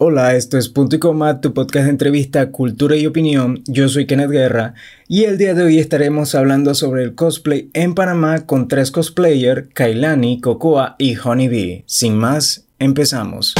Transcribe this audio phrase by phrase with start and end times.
[0.00, 3.64] Hola, esto es Punto y Coma, tu podcast de entrevista, cultura y opinión.
[3.66, 4.74] Yo soy Kenneth Guerra
[5.08, 9.66] y el día de hoy estaremos hablando sobre el cosplay en Panamá con tres cosplayers,
[9.74, 11.82] Kailani, Cocoa y Honeybee.
[11.86, 13.56] Sin más, empezamos.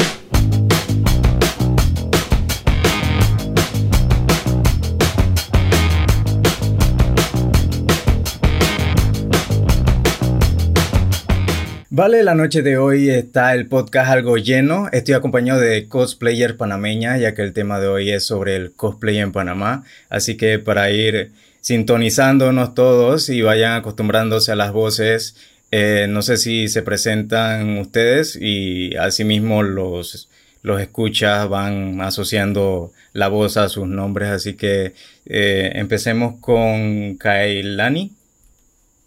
[11.99, 14.87] Vale, la noche de hoy está el podcast algo lleno.
[14.93, 19.19] Estoy acompañado de cosplayer panameña, ya que el tema de hoy es sobre el cosplay
[19.19, 19.83] en Panamá.
[20.09, 25.35] Así que para ir sintonizándonos todos y vayan acostumbrándose a las voces,
[25.73, 30.29] eh, no sé si se presentan ustedes y asimismo los,
[30.63, 34.29] los escuchas van asociando la voz a sus nombres.
[34.29, 34.93] Así que
[35.27, 38.13] eh, empecemos con Kailani.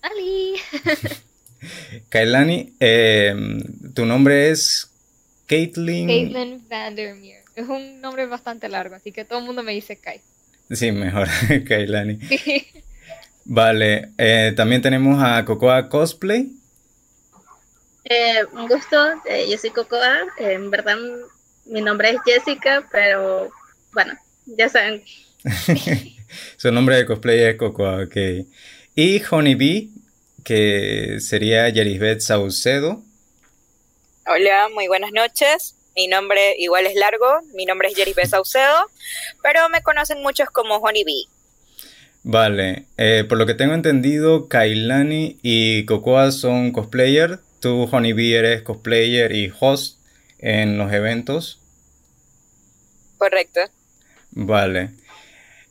[0.01, 0.55] ¡Ali!
[2.09, 3.35] Kailani, eh,
[3.93, 4.91] tu nombre es
[5.47, 6.07] Caitlin.
[6.07, 7.43] Caitlin Vandermeer.
[7.55, 10.21] Es un nombre bastante largo, así que todo el mundo me dice Kai.
[10.69, 11.27] Sí, mejor,
[11.67, 12.19] Kailani.
[13.45, 16.51] Vale, eh, también tenemos a Cocoa Cosplay.
[18.05, 20.19] Eh, un gusto, eh, yo soy Cocoa.
[20.37, 20.97] en verdad,
[21.65, 23.51] mi nombre es Jessica, pero
[23.93, 24.13] bueno,
[24.45, 25.03] ya saben.
[26.57, 28.15] Su nombre de cosplay es Cocoa, ok.
[28.95, 29.91] Y Honeybee,
[30.43, 33.01] que sería Yerisbeth Saucedo.
[34.27, 35.75] Hola, muy buenas noches.
[35.95, 38.89] Mi nombre igual es largo, mi nombre es Yerisbeth Saucedo,
[39.43, 41.27] pero me conocen muchos como Honeybee.
[42.23, 48.61] Vale, eh, por lo que tengo entendido, Kailani y Cocoa son cosplayer, tú Honeybee eres
[48.61, 49.97] cosplayer y host
[50.37, 51.59] en los eventos.
[53.17, 53.61] Correcto.
[54.31, 54.91] Vale.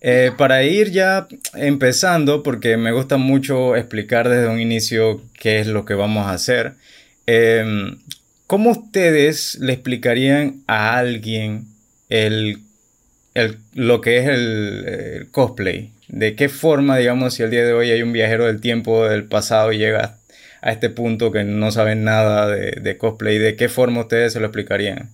[0.02, 5.66] Eh, para ir ya empezando, porque me gusta mucho explicar desde un inicio qué es
[5.66, 6.74] lo que vamos a hacer,
[7.26, 7.98] em,
[8.46, 11.66] ¿cómo ustedes le explicarían a alguien
[12.08, 12.60] el,
[13.74, 15.92] lo que es el, cosplay?
[16.08, 19.24] ¿De qué forma, digamos, si el día de hoy hay un viajero del tiempo del
[19.24, 20.18] pasado y llega
[20.62, 24.40] a este punto que no saben nada de, de cosplay, ¿de qué forma ustedes se
[24.40, 25.10] lo explicarían?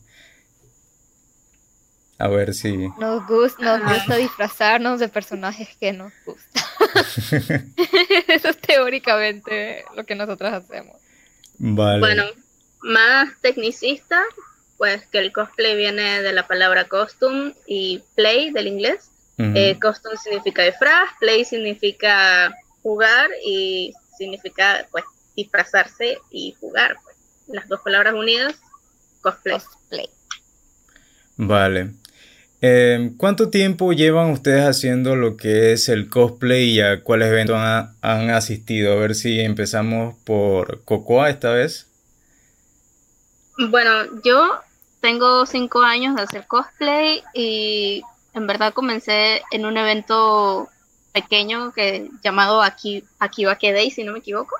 [2.18, 2.88] A ver si.
[2.98, 6.64] Nos gusta, nos gusta disfrazarnos de personajes que nos gustan.
[8.28, 10.96] Eso es teóricamente lo que nosotros hacemos.
[11.58, 12.00] Vale.
[12.00, 12.24] Bueno,
[12.80, 14.22] más tecnicista,
[14.78, 19.10] pues que el cosplay viene de la palabra costume y play del inglés.
[19.38, 25.04] Eh, costume significa disfraz, play significa jugar y significa pues
[25.36, 26.96] disfrazarse y jugar.
[27.04, 27.16] Pues.
[27.48, 28.54] Las dos palabras unidas,
[29.20, 29.58] cosplay.
[29.58, 30.08] cosplay.
[31.36, 31.90] Vale.
[32.68, 37.56] Eh, ¿Cuánto tiempo llevan ustedes haciendo lo que es el cosplay y a cuáles eventos
[37.56, 38.92] han, asistido?
[38.92, 41.86] A ver si empezamos por Cocoa esta vez.
[43.56, 44.58] Bueno, yo
[45.00, 48.02] tengo cinco años de hacer cosplay y
[48.34, 50.68] en verdad comencé en un evento
[51.12, 54.56] pequeño que llamado Aquí, Akiba Day, si no me equivoco.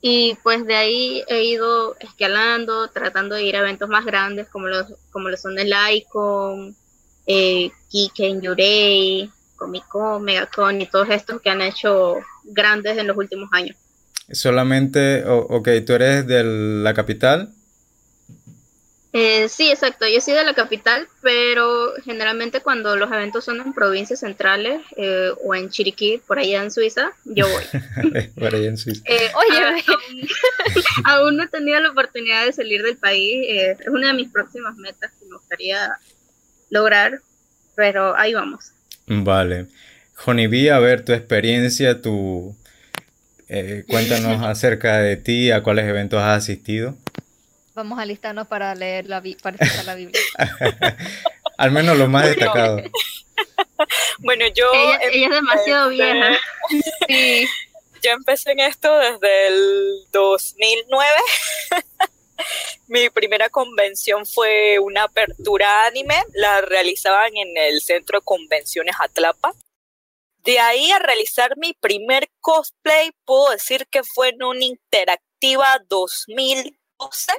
[0.00, 4.68] Y pues de ahí he ido escalando, tratando de ir a eventos más grandes como
[4.68, 6.74] los, como los son el Icon,
[7.26, 13.16] eh, Kiken Yurei, Comic Con, Megacon y todos estos que han hecho grandes en los
[13.16, 13.76] últimos años.
[14.30, 17.52] Solamente, ok, tú eres de la capital.
[19.12, 20.06] Eh, sí, exacto.
[20.06, 25.30] Yo soy de la capital, pero generalmente cuando los eventos son en provincias centrales eh,
[25.42, 27.64] o en Chiriquí, por allá en Suiza, yo voy.
[28.38, 29.02] por allá en Suiza.
[29.06, 29.84] Eh, Oye, aún,
[31.04, 33.46] aún, no he tenido la oportunidad de salir del país.
[33.48, 35.96] es una de mis próximas metas que me gustaría
[36.70, 37.20] lograr,
[37.74, 38.72] pero ahí vamos.
[39.06, 39.66] Vale.
[40.24, 42.56] Honeybee, a ver tu experiencia, tu...
[43.48, 46.96] Eh, cuéntanos acerca de ti, a cuáles eventos has asistido.
[47.74, 50.20] Vamos a listarnos para leer la, para la Biblia.
[51.58, 52.82] Al menos lo más destacado.
[54.18, 54.70] bueno, yo...
[54.72, 56.30] Ella, ella es demasiado vieja.
[57.08, 57.46] sí.
[58.02, 61.06] Yo empecé en esto desde el 2009.
[62.88, 69.52] Mi primera convención fue una apertura anime, la realizaban en el Centro de Convenciones Atlapa.
[70.44, 77.32] De ahí a realizar mi primer cosplay, puedo decir que fue en una interactiva 2012.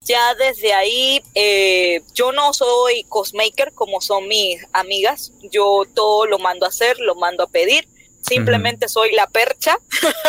[0.00, 5.32] Ya desde ahí, eh, yo no soy cosmaker como son mis amigas.
[5.52, 7.86] Yo todo lo mando a hacer, lo mando a pedir.
[8.20, 9.78] Simplemente soy la percha.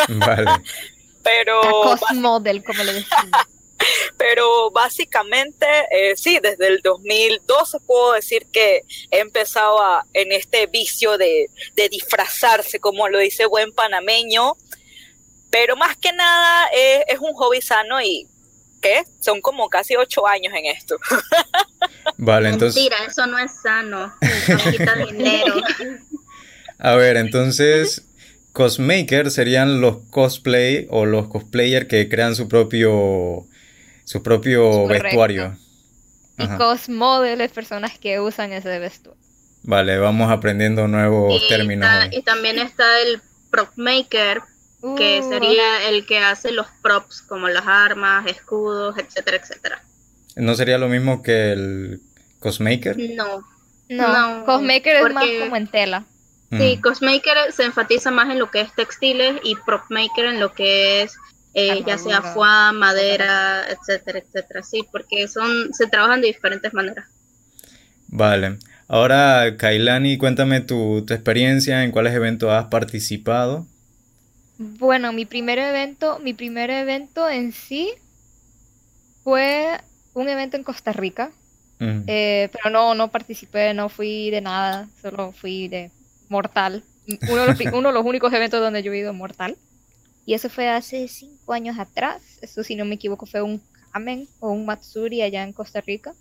[0.08, 0.50] Vale.
[1.24, 1.60] Pero.
[1.90, 3.30] La cosmodel, como le decimos.
[4.16, 10.66] Pero básicamente, eh, sí, desde el 2012 puedo decir que he empezado a, en este
[10.66, 14.56] vicio de, de disfrazarse, como lo dice buen panameño.
[15.50, 18.28] Pero más que nada es, es un hobby sano y
[18.84, 19.02] ¿qué?
[19.18, 20.96] Son como casi ocho años en esto.
[22.18, 22.76] Vale, entonces...
[22.76, 24.14] Mentira, eso no es sano.
[24.70, 25.54] Quita dinero.
[26.78, 28.04] A ver, entonces,
[28.52, 33.46] cosmaker serían los cosplay o los cosplayers que crean su propio
[34.04, 35.04] su propio Correcto.
[35.04, 35.56] vestuario.
[36.38, 36.58] Y Ajá.
[36.58, 39.20] cosmodel es personas que usan ese vestuario.
[39.62, 41.88] Vale, vamos aprendiendo nuevos y, términos.
[41.88, 43.20] está- y también está el
[43.50, 44.42] prop maker,
[44.96, 49.82] que Uh, sería el que hace los props como las armas, escudos, etcétera, etcétera.
[50.36, 52.00] ¿No sería lo mismo que el
[52.40, 52.96] cosmaker?
[53.16, 53.46] No.
[53.88, 56.04] No, no, cosmaker es más porque- como en tela.
[56.50, 56.80] Sí, Mm.
[56.82, 61.02] cosmaker se enfatiza más en lo que es textiles y prop maker en lo que
[61.02, 61.16] es
[61.54, 64.62] eh, ya sea foie, madera, etcétera, etcétera.
[64.62, 67.06] Sí, porque son se trabajan de diferentes maneras.
[68.08, 68.58] Vale.
[68.86, 73.66] Ahora, Kailani, cuéntame tu, tu experiencia, en cuáles eventos has participado.
[74.58, 77.90] Bueno, mi primer evento, mi primer evento en sí
[79.22, 79.80] fue
[80.14, 81.32] un evento en Costa Rica,
[81.80, 82.02] Mm.
[82.06, 85.90] eh, pero no, no participé, no fui de nada, solo fui de
[86.28, 86.84] mortal.
[87.28, 89.56] Uno de los, uno de los únicos eventos donde yo he ido mortal.
[90.24, 92.22] Y eso fue hace cinco años atrás.
[92.40, 93.60] Eso, si no me equivoco, fue un
[93.92, 96.14] Kamen o un Matsuri allá en Costa Rica.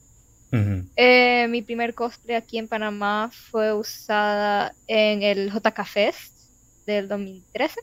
[0.96, 6.32] Eh, mi primer cosplay aquí en Panamá fue usada en el JK Fest
[6.86, 7.80] del 2013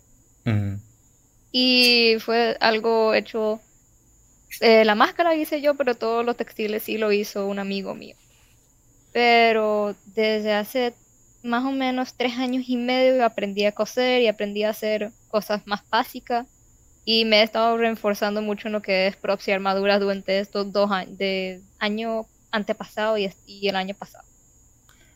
[0.46, 0.80] Ujú.
[1.50, 3.60] y fue algo hecho,
[4.60, 8.14] eh, la máscara hice yo, pero todos los textiles sí lo hizo un amigo mío.
[9.12, 10.94] Pero desde hace
[11.42, 15.66] más o menos tres años y medio aprendí a coser y aprendí a hacer cosas
[15.66, 16.46] más básicas
[17.04, 20.72] y me he estado reforzando mucho en lo que es props y armaduras durante estos
[20.72, 24.24] dos años, de año antepasado y, y el año pasado.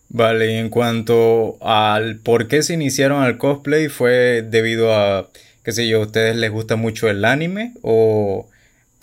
[0.08, 5.28] Vale, y en cuanto al por qué se iniciaron al cosplay, ¿fue debido a,
[5.64, 7.74] qué sé yo, a ustedes les gusta mucho el anime?
[7.82, 8.48] ¿O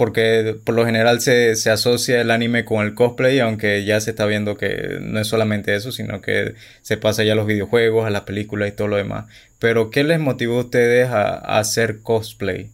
[0.02, 4.10] porque por lo general se, se asocia el anime con el cosplay, aunque ya se
[4.10, 8.08] está viendo que no es solamente eso, sino que se pasa ya a los videojuegos,
[8.08, 9.28] a las películas y todo lo demás?
[9.60, 12.72] Pero, ¿qué les motivó a ustedes a, hacer cosplay?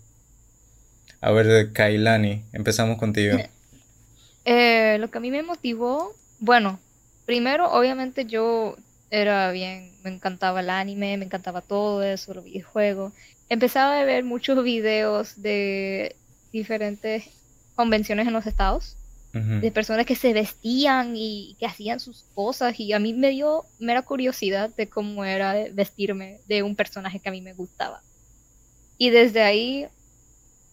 [1.19, 3.37] A ver, Kailani, empezamos contigo.
[4.45, 6.79] Eh, lo que a mí me motivó, bueno,
[7.25, 8.77] primero, obviamente yo
[9.11, 13.11] era bien, me encantaba el anime, me encantaba todo eso, los videojuegos.
[13.49, 16.15] Empezaba a ver muchos videos de
[16.51, 17.25] diferentes
[17.75, 18.95] convenciones en los estados,
[19.33, 19.59] Ujú.
[19.59, 23.65] de personas que se vestían y que hacían sus cosas, y a mí me dio
[23.77, 28.01] mera curiosidad de cómo era vestirme de un personaje que a mí me gustaba.
[28.97, 29.87] Y desde ahí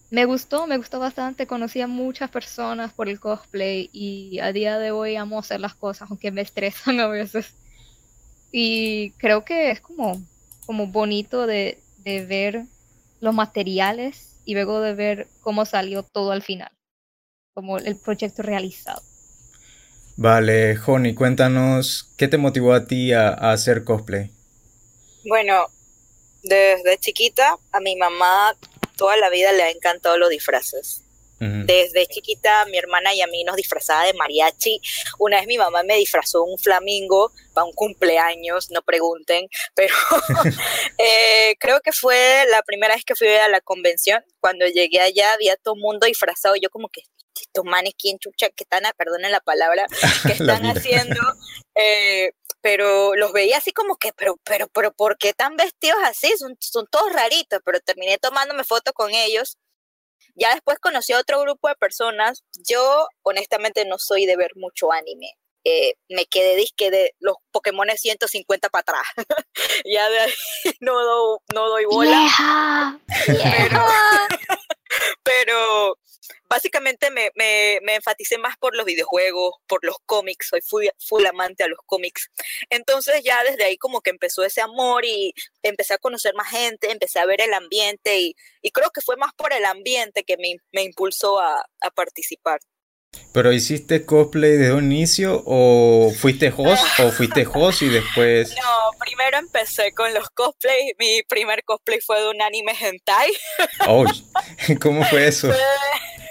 [0.09, 4.79] me gustó, me gustó bastante, conocí a muchas personas por el cosplay y a día
[4.79, 7.53] de hoy amo hacer las cosas, aunque me estresan a veces.
[8.51, 10.21] Y creo que es como,
[10.65, 12.65] como bonito de, de ver
[13.19, 16.71] los materiales y luego de ver cómo salió todo al final,
[17.53, 19.01] como el proyecto realizado.
[20.17, 24.31] Vale, Joni, cuéntanos, ¿qué te motivó a ti a, a hacer cosplay?
[25.27, 25.67] Bueno,
[26.43, 28.55] desde chiquita a mi mamá
[28.95, 31.04] toda la vida le ha encantado los disfraces.
[31.39, 34.79] Desde chiquita mi hermana y a mí nos disfrazaba de mariachi.
[35.19, 39.93] Una vez mi mamá me disfrazó un flamingo para un cumpleaños, no pregunten, pero
[40.97, 44.23] eh, creo que fue la primera vez que fui a la convención.
[44.39, 46.55] Cuando llegué allá había todo el mundo disfrazado.
[46.55, 47.01] Yo como que
[47.41, 48.49] estos manes, ¿quién chucha?
[48.49, 49.87] que están, perdonen la palabra,
[50.25, 51.21] que están haciendo?
[51.75, 52.31] Eh,
[52.61, 56.33] pero los veía así como que, pero, pero, pero, ¿por qué tan vestidos así?
[56.37, 59.57] Son, son todos raritos, pero terminé tomándome fotos con ellos.
[60.35, 62.43] Ya después conocí a otro grupo de personas.
[62.67, 65.31] Yo, honestamente, no soy de ver mucho anime.
[65.63, 69.03] Eh, me quedé disque de los Pokémon 150 para atrás.
[69.85, 70.33] ya de ahí
[70.79, 72.27] no, do- no doy bola.
[75.23, 75.97] Pero
[76.49, 81.25] básicamente me, me, me enfaticé más por los videojuegos, por los cómics, soy full, full
[81.25, 82.29] amante a los cómics.
[82.69, 86.91] Entonces ya desde ahí como que empezó ese amor y empecé a conocer más gente,
[86.91, 90.37] empecé a ver el ambiente y, y creo que fue más por el ambiente que
[90.37, 92.59] me, me impulsó a, a participar.
[93.31, 98.55] ¿Pero hiciste cosplay desde un inicio o fuiste host o fuiste host y después...
[98.63, 103.31] No, primero empecé con los cosplays, mi primer cosplay fue de un anime hentai,
[103.87, 104.05] Oh,
[104.81, 105.47] ¿cómo fue eso?
[105.47, 105.57] fue,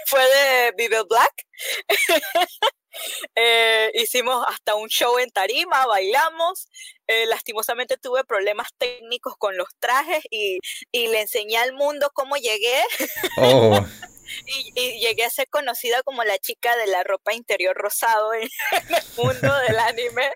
[0.07, 1.33] fue de Vive Black.
[3.35, 6.69] Eh, hicimos hasta un show en tarima, bailamos.
[7.07, 10.59] Eh, lastimosamente tuve problemas técnicos con los trajes y,
[10.91, 12.81] y le enseñé al mundo cómo llegué
[13.37, 13.85] Oh,
[14.47, 18.43] y, y llegué a ser conocida como la chica de la ropa interior rosado en,
[18.71, 20.31] en el mundo del anime.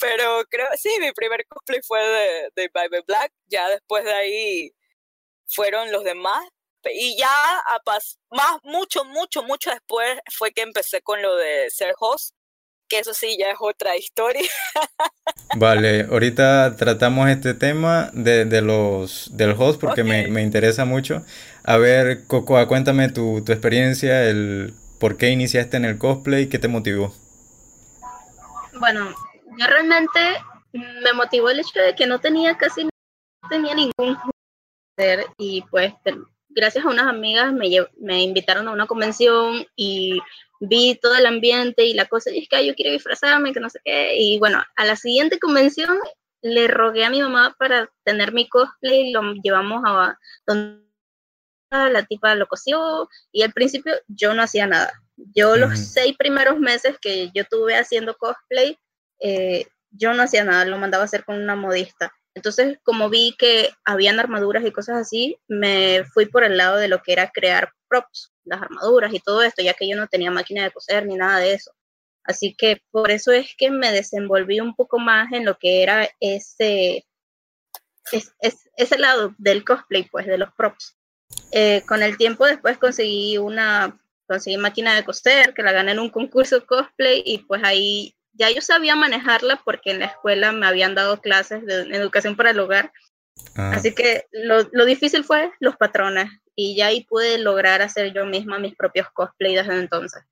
[0.00, 3.32] Pero creo, sí, mi primer cosplay fue de, de Baby Black.
[3.46, 4.72] Ya después de ahí
[5.46, 6.44] fueron los demás.
[6.92, 11.70] Y ya a pas- más, mucho, mucho, mucho después fue que empecé con lo de
[11.70, 12.34] ser host,
[12.88, 14.48] que eso sí ya es otra historia.
[15.56, 21.24] Vale, ahorita tratamos este tema de, de los del host porque me, me, interesa mucho.
[21.64, 26.68] A ver, Cocoa, cuéntame tu, experiencia, el por qué iniciaste en el cosplay, qué te
[26.68, 27.14] motivó.
[28.78, 29.14] Bueno,
[29.58, 30.18] yo realmente
[30.72, 32.90] me motivó el hecho de que no tenía casi no
[33.48, 34.18] tenía ningún
[35.38, 35.92] y pues
[36.50, 40.20] gracias a unas amigas me, me invitaron a una convención y
[40.60, 43.68] vi todo el ambiente y la cosa, y es que yo quiero disfrazarme, que no
[43.68, 45.98] sé qué, y bueno, a la siguiente convención
[46.40, 50.16] le rogué a mi mamá para tener mi cosplay, y lo llevamos a
[50.46, 50.91] donde
[51.72, 54.92] la tipa lo cosió, y al principio yo no hacía nada.
[55.34, 58.78] Yo los seis primeros meses que yo tuve haciendo cosplay,
[59.20, 62.12] eh, yo no hacía nada, lo mandaba a hacer con una modista.
[62.34, 66.88] Entonces, como vi que habían armaduras y cosas así, me fui por el lado de
[66.88, 70.30] lo que era crear props, las armaduras y todo esto, ya que yo no tenía
[70.30, 71.72] máquina de coser ni nada de eso.
[72.24, 76.08] Así que por eso es que me desenvolví un poco más en lo que era
[76.20, 77.04] ese,
[78.76, 80.96] ese lado del cosplay, pues, de los props.
[81.52, 85.98] Eh, con el tiempo después conseguí una conseguí máquina de coser que la gané en
[85.98, 90.66] un concurso cosplay y pues ahí ya yo sabía manejarla porque en la escuela me
[90.66, 92.92] habían dado clases de educación para el hogar.
[93.56, 93.72] Ah.
[93.74, 98.24] Así que lo, lo, difícil fue los patrones y ya ahí pude lograr hacer yo
[98.24, 100.22] misma mis propios cosplays desde entonces.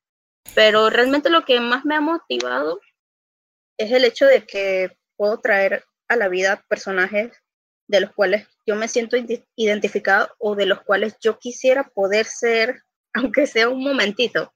[0.55, 2.81] Pero realmente lo que más me ha motivado
[3.79, 7.31] es el hecho de que puedo traer a la vida personajes
[7.91, 9.17] de los cuales yo me siento
[9.57, 12.83] identificado o de los cuales yo quisiera poder ser,
[13.15, 14.53] aunque sea un momentito.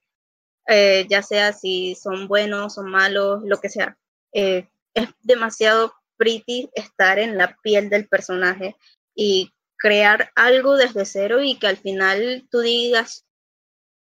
[0.67, 3.97] Eh, ya sea si son buenos o malos, lo que sea.
[4.33, 8.75] Eh, es demasiado pretty estar en la piel del personaje
[9.13, 13.25] y crear algo desde cero y que al final tú digas,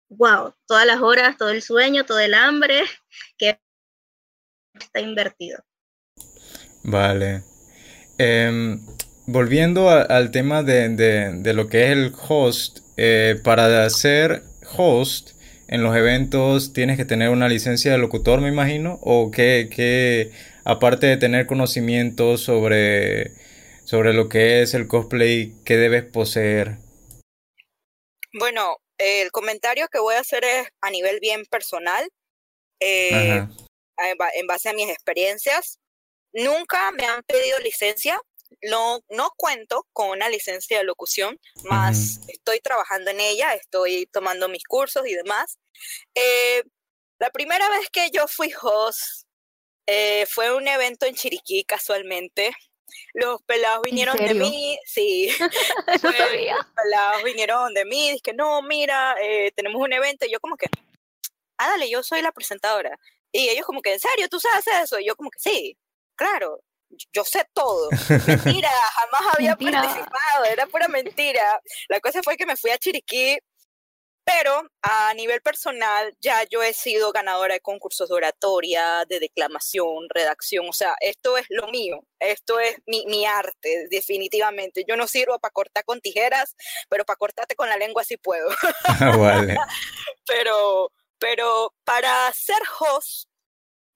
[0.09, 2.83] wow, todas las horas, todo el sueño, todo el hambre
[3.37, 3.59] que
[4.77, 5.63] está invertido.
[6.83, 7.43] Vale.
[8.17, 8.85] Em,
[9.25, 14.43] volviendo al tema de, de, lo que es el host, eh, para ser
[14.77, 15.31] host,
[15.67, 20.31] en los eventos tienes que tener una licencia de locutor, me imagino, o que,
[20.65, 23.31] aparte de tener conocimiento sobre,
[23.85, 26.77] sobre lo que es el cosplay, ¿qué debes poseer?
[28.33, 32.07] Bueno, el comentario que voy a hacer es a nivel bien personal,
[32.79, 33.47] eh,
[34.35, 35.79] en base a mis experiencias.
[36.33, 38.19] Nunca me han pedido licencia,
[38.63, 44.49] no, no cuento con una licencia de locución, más estoy trabajando en ella, estoy tomando
[44.49, 45.59] mis cursos y demás.
[46.15, 46.63] Eh,
[47.19, 49.27] la primera vez que yo fui host
[49.87, 52.55] eh, fue un evento en Chiriquí casualmente.
[53.13, 55.29] Los pelados vinieron de mí, sí.
[55.87, 60.25] Los pelados vinieron de mí, dije, no, mira, eh, tenemos un evento.
[60.25, 60.67] Y yo como que,
[61.57, 62.97] ah, dale, yo soy la presentadora.
[63.31, 64.29] Y ellos como que, ¿en serio?
[64.29, 64.99] ¿Tú sabes eso?
[64.99, 65.77] Y yo como que, sí,
[66.15, 66.61] claro
[67.13, 67.89] yo sé todo.
[68.27, 68.69] Mentira,
[69.11, 71.61] jamás había participado, era pura mentira.
[71.89, 73.37] La cosa fue que me fui a Chiriquí,
[74.25, 80.07] pero a nivel personal ya yo he sido ganadora de concursos de oratoria, de declamación,
[80.09, 84.85] redacción, o sea, esto es lo mío, esto es mi, mi arte, definitivamente.
[84.87, 86.55] Yo no sirvo para cortar con tijeras,
[86.89, 88.49] pero para cortarte con la lengua sí puedo.
[89.17, 89.57] vale.
[90.25, 93.27] pero, pero para ser host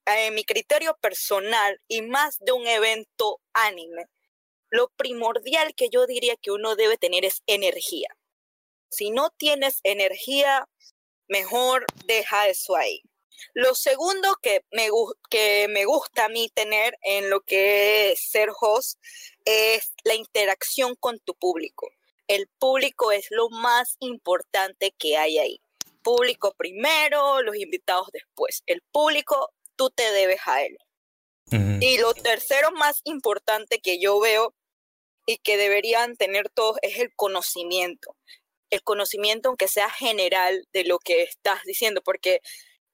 [0.07, 4.05] en mi criterio personal y más de un evento anime,
[4.69, 8.09] lo primordial que yo diría que uno debe tener es energía.
[8.89, 10.67] Si no tienes energía,
[11.27, 13.01] mejor deja eso ahí.
[13.53, 14.89] Lo segundo que me,
[15.29, 18.99] que me gusta a mí tener en lo que es ser host
[19.45, 21.89] es la interacción con tu público.
[22.27, 25.61] El público es lo más importante que hay ahí.
[26.01, 28.63] Público primero, los invitados después.
[28.65, 30.77] El público tú te debes a él.
[31.79, 34.53] Y lo tercero más importante que yo veo
[35.25, 38.17] y que deberían tener todos es el conocimiento.
[38.69, 42.41] El conocimiento, aunque sea general, de lo que estás diciendo, porque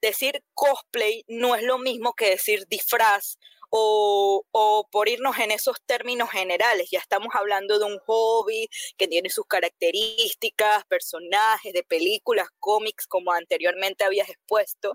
[0.02, 3.38] decir cosplay no es lo mismo que decir disfraz
[3.70, 6.90] o, o, por irnos en esos términos generales.
[6.92, 13.32] Ya estamos hablando de un hobby que tiene sus características, personajes de películas, cómics, como
[13.32, 14.94] anteriormente habías expuesto.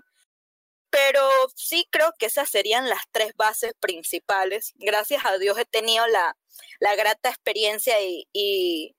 [0.89, 1.21] Pero
[1.55, 4.73] sí creo que esas serían las tres bases principales.
[4.75, 6.35] Gracias a Dios he tenido la,
[6.79, 8.95] la grata experiencia y, y,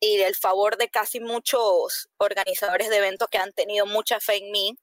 [0.00, 4.50] y, el favor de casi muchos organizadores de eventos que han tenido mucha fe en
[4.52, 4.78] mí,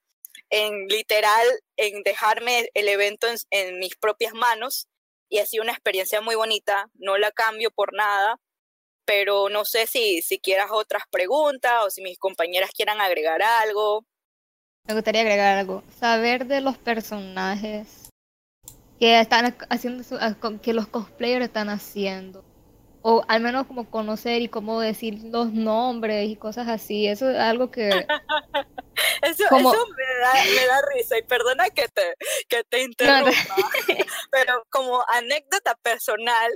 [0.50, 4.88] en literal, en dejarme el evento en, mis propias manos.
[5.30, 8.38] Y ha sido una experiencia muy bonita, no la cambio por nada,
[9.06, 14.06] pero no sé si, si quieras otras preguntas o si mis compañeras quieran agregar algo.
[14.88, 15.84] Me gustaría agregar algo.
[16.00, 18.10] Saber de los personajes
[19.00, 20.04] que están haciendo,
[20.62, 22.44] que los cosplayers están haciendo.
[23.04, 27.08] O al menos como conocer y cómo decir los nombres y cosas así.
[27.08, 27.90] Eso es algo que...
[29.24, 32.14] eso, eso me, da, me, da, risa y perdona que te,
[32.48, 33.32] que te interrumpa.
[34.32, 36.52] pero como anécdota personal,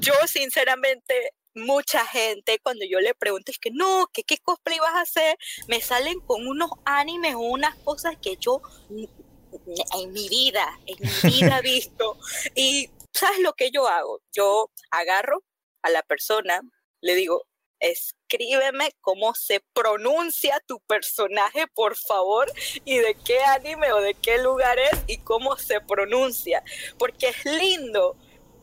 [0.00, 4.94] yo sinceramente mucha gente cuando yo le pregunto es que no, que qué cosplay vas
[4.94, 5.36] a hacer,
[5.68, 11.30] me salen con unos animes o unas cosas que yo en mi vida, en mi
[11.30, 12.18] vida he visto.
[12.54, 14.20] Y ¿sabes lo que yo hago?
[14.32, 15.42] Yo agarro
[15.82, 16.60] a la persona,
[17.00, 17.46] le digo,
[17.80, 22.50] escríbeme cómo se pronuncia tu personaje, por favor,
[22.84, 26.62] y de qué anime o de qué lugar es y cómo se pronuncia.
[26.98, 28.16] Porque es lindo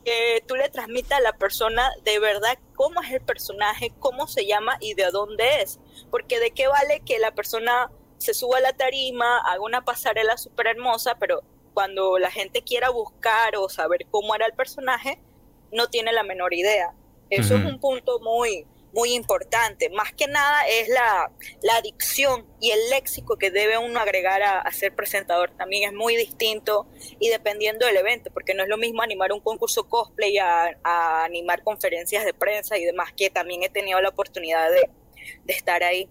[0.03, 4.45] que tú le transmitas a la persona de verdad cómo es el personaje, cómo se
[4.45, 5.79] llama y de dónde es.
[6.09, 10.37] Porque de qué vale que la persona se suba a la tarima, haga una pasarela
[10.37, 11.41] súper hermosa, pero
[11.73, 15.21] cuando la gente quiera buscar o saber cómo era el personaje,
[15.71, 16.93] no tiene la menor idea.
[17.29, 19.89] Eso es un punto muy, muy importante.
[19.89, 21.31] Más que nada es la,
[21.61, 25.51] la dicción y el léxico que debe uno agregar a, ser presentador.
[25.57, 26.87] También es muy distinto
[27.19, 31.23] y dependiendo del evento, porque no es lo mismo animar un concurso cosplay a, a
[31.23, 34.89] animar conferencias de prensa y demás, que también he tenido la oportunidad de,
[35.43, 36.09] de estar ahí.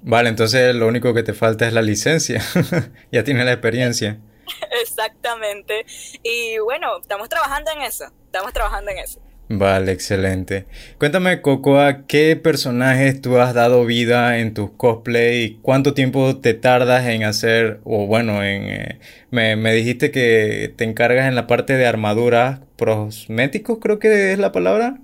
[0.00, 2.42] Vale, entonces lo único que te falta es la licencia.
[3.12, 4.20] ya tienes la experiencia.
[4.82, 5.84] Exactamente.
[6.22, 8.06] Y bueno, estamos trabajando en eso.
[8.26, 9.20] Estamos trabajando en eso.
[9.50, 10.66] Vale, excelente.
[10.98, 16.52] Cuéntame, Cocoa, ¿qué personajes tú has dado vida en tus cosplay y cuánto tiempo te
[16.52, 18.98] tardas en hacer, o bueno, en, eh,
[19.30, 24.38] me, me, dijiste que te encargas en la parte de armaduras prosméticos, creo que es
[24.38, 24.98] la palabra.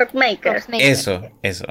[0.00, 0.62] Progmaker.
[0.78, 1.66] Eso, eso.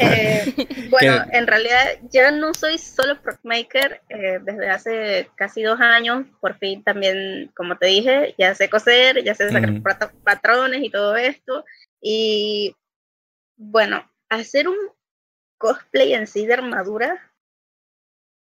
[0.00, 0.54] Eh,
[0.90, 4.00] bueno, en realidad ya no soy solo Progmaker.
[4.08, 9.22] Eh, desde hace casi dos años, por fin también, como te dije, ya sé coser,
[9.22, 9.82] ya sé sacar
[10.24, 11.66] patrones y todo esto.
[12.00, 12.74] Y
[13.56, 14.78] bueno, hacer un
[15.58, 17.32] cosplay en sí de armadura,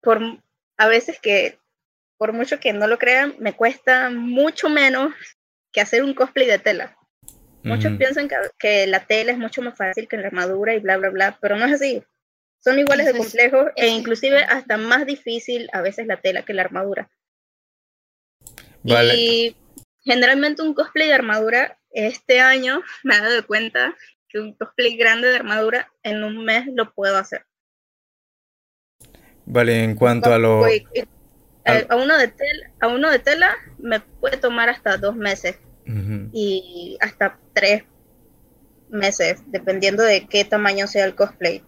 [0.02, 0.20] por
[0.76, 1.58] a veces que,
[2.18, 5.14] por mucho que no lo crean, me cuesta mucho menos
[5.72, 6.98] que hacer un cosplay de tela.
[7.64, 11.10] Muchos piensan que, la tela es mucho más fácil que la armadura y bla, bla,
[11.10, 12.04] bla, pero no es así.
[12.60, 16.64] Son iguales de complejos e inclusive hasta más difícil a veces la tela que la
[16.64, 17.10] armadura.
[18.84, 19.56] Y
[20.04, 23.96] generalmente un cosplay de armadura, este año me he dado cuenta
[24.28, 27.46] que un cosplay grande de armadura en un mes lo puedo hacer.
[29.46, 30.66] Vale, en cuanto a lo...
[30.68, 35.60] Eh, a, uno de tela, a uno de tela me puede tomar hasta dos meses
[35.86, 37.84] y hasta tres
[38.90, 41.64] meses, dependiendo de qué tamaño sea el cosplay.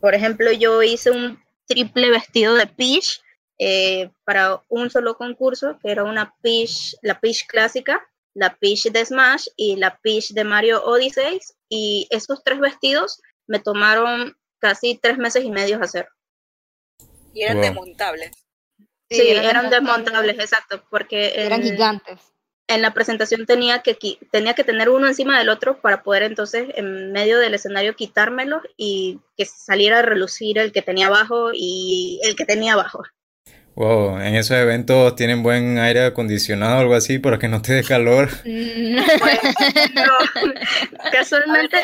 [0.00, 3.22] Por ejemplo, yo hice un triple vestido de Peach
[3.58, 8.02] eh, para un solo concurso, que era una Peach, la Peach clásica,
[8.34, 11.38] la Peach de Smash y la Peach de Mario Odyssey.
[11.68, 16.08] Y esos tres vestidos me tomaron casi tres meses y medio hacer.
[17.34, 18.32] Y eran desmontables.
[19.10, 21.32] Sí, eran, desmontables, exacto, porque...
[21.34, 22.31] Eran gigantes
[22.74, 23.96] en la presentación tenía que,
[24.30, 28.62] tenía que tener uno encima del otro para poder entonces en medio del escenario quitármelo
[28.76, 33.02] y que saliera a relucir el que tenía abajo y el que tenía abajo.
[33.74, 37.72] Wow, en esos eventos tienen buen aire acondicionado o algo así para que no te
[37.72, 38.28] dé calor.
[38.42, 39.40] Pues,
[41.12, 41.78] casualmente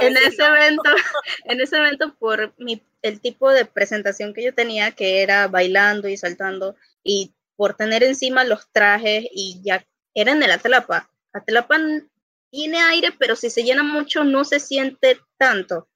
[0.00, 0.90] en, ese evento,
[1.44, 6.08] en ese evento por mi, el tipo de presentación que yo tenía que era bailando
[6.08, 9.84] y saltando y por tener encima los trajes y ya
[10.16, 11.08] era en el Atlapa.
[11.32, 11.78] Atlapa
[12.50, 15.88] tiene aire, pero si se llena mucho no se siente tanto.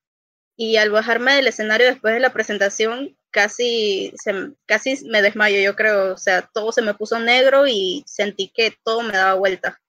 [0.56, 5.74] Y al bajarme del escenario después de la presentación, casi, se, casi me desmayo, yo
[5.74, 6.12] creo.
[6.12, 9.80] O sea, todo se me puso negro y sentí que todo me daba vuelta.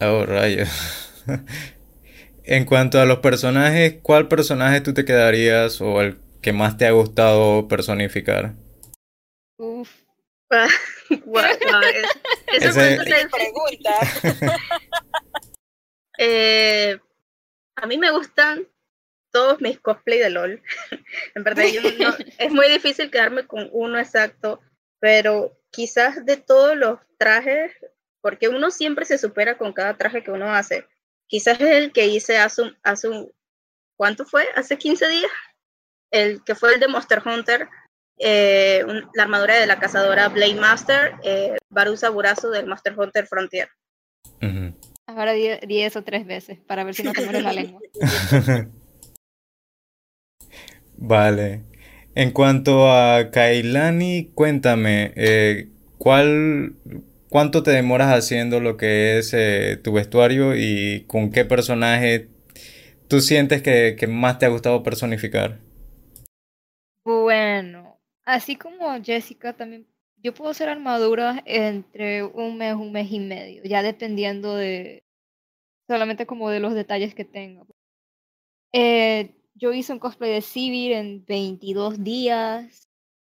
[0.00, 0.70] Oh, rayos.
[2.44, 6.86] en cuanto a los personajes, ¿cuál personaje tú te quedarías o el que más te
[6.86, 8.54] ha gustado personificar?
[9.58, 9.90] Uf.
[12.52, 12.72] Eso
[13.30, 14.58] pregunta.
[16.20, 16.98] Eh,
[17.76, 18.66] a mí me gustan
[19.30, 20.60] todos mis cosplay de LOL.
[21.36, 21.64] en verdad,
[22.38, 24.60] es muy difícil quedarme con uno exacto,
[24.98, 27.72] pero quizás de todos los trajes,
[28.20, 30.88] porque uno siempre se supera con cada traje que uno hace.
[31.28, 33.32] Quizás es el que hice hace un, hace un
[33.96, 34.48] ¿cuánto fue?
[34.54, 35.32] Hace 15 días.
[36.10, 37.68] El que fue el de Monster Hunter,
[38.18, 43.68] eh, la armadura de la cazadora Blade Master, eh, Barusa Burazo del Master Hunter Frontier.
[45.06, 47.80] Ahora di, eso tres veces para ver si no te mueres la lengua.
[50.96, 51.62] vale.
[52.14, 56.74] En cuanto a Kailani, cuéntame, eh, ¿cuál,
[57.30, 62.28] ¿cuánto te demoras haciendo lo que es eh, tu vestuario y con qué personaje
[63.06, 65.58] tú sientes que, que más te ha gustado personificar?
[67.04, 67.47] Bueno,
[68.28, 69.86] así como Jessica también,
[70.18, 75.02] yo puedo hacer armaduras entre un mes, un mes y medio, ya dependiendo de
[75.88, 77.64] solamente como de los detalles que tenga.
[78.72, 82.88] Eh, yo hice un cosplay de Sivir en 22 días.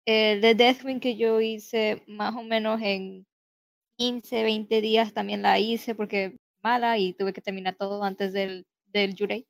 [0.06, 3.26] El de Deathwing que yo hice más o menos en
[3.98, 8.66] 15, 20 días también la hice porque mala y tuve que terminar todo antes del,
[8.86, 9.46] del Yurei.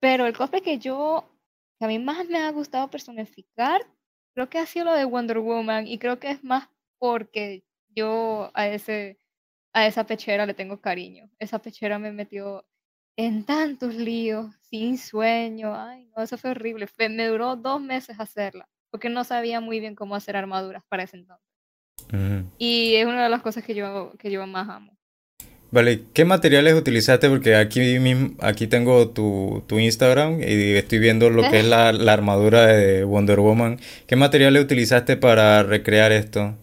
[0.00, 1.28] Pero el cosplay que yo,
[1.78, 3.82] que a mí más me ha gustado personificar,
[4.34, 6.68] creo que ha sido lo de Wonder Woman y creo que es más
[6.98, 7.64] porque
[7.94, 9.18] yo a ese
[9.72, 11.30] a esa pechera le tengo cariño.
[11.38, 12.66] Esa pechera me metió
[13.16, 15.74] en tantos líos, sin sueño.
[15.74, 16.86] Ay, no, eso fue horrible.
[17.10, 21.16] me duró dos meses hacerla, porque no sabía muy bien cómo hacer armaduras para ese
[21.16, 21.46] entonces.
[22.58, 24.96] Y es una de las cosas que yo, que yo más amo.
[25.72, 27.30] Vale, ¿qué materiales utilizaste?
[27.30, 27.80] Porque aquí
[28.40, 33.04] aquí tengo tu, tu Instagram y estoy viendo lo que es la, la, armadura de
[33.04, 33.80] Wonder Woman.
[34.06, 36.54] ¿Qué materiales utilizaste para recrear esto?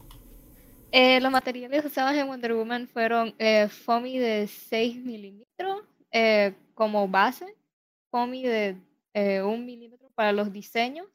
[0.91, 7.08] Eh, los materiales usados en Wonder Woman fueron eh, foamy de 6 milímetros eh, como
[7.08, 7.45] base,
[8.12, 8.76] foamy de
[9.15, 11.08] 1 milímetro para los diseños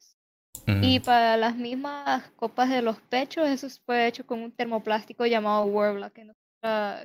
[0.81, 5.65] y para las mismas copas de los pechos, eso fue hecho con un termoplástico llamado
[5.65, 6.33] Warbler, que, no,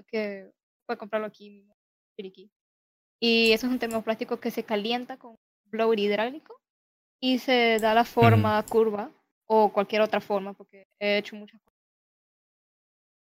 [0.08, 0.50] que
[0.90, 1.64] puede comprarlo aquí
[3.20, 6.60] Y eso es un termoplástico que se calienta con blower hidráulico
[7.22, 9.12] y se da la forma curva
[9.46, 11.60] o cualquier otra forma, porque he hecho muchas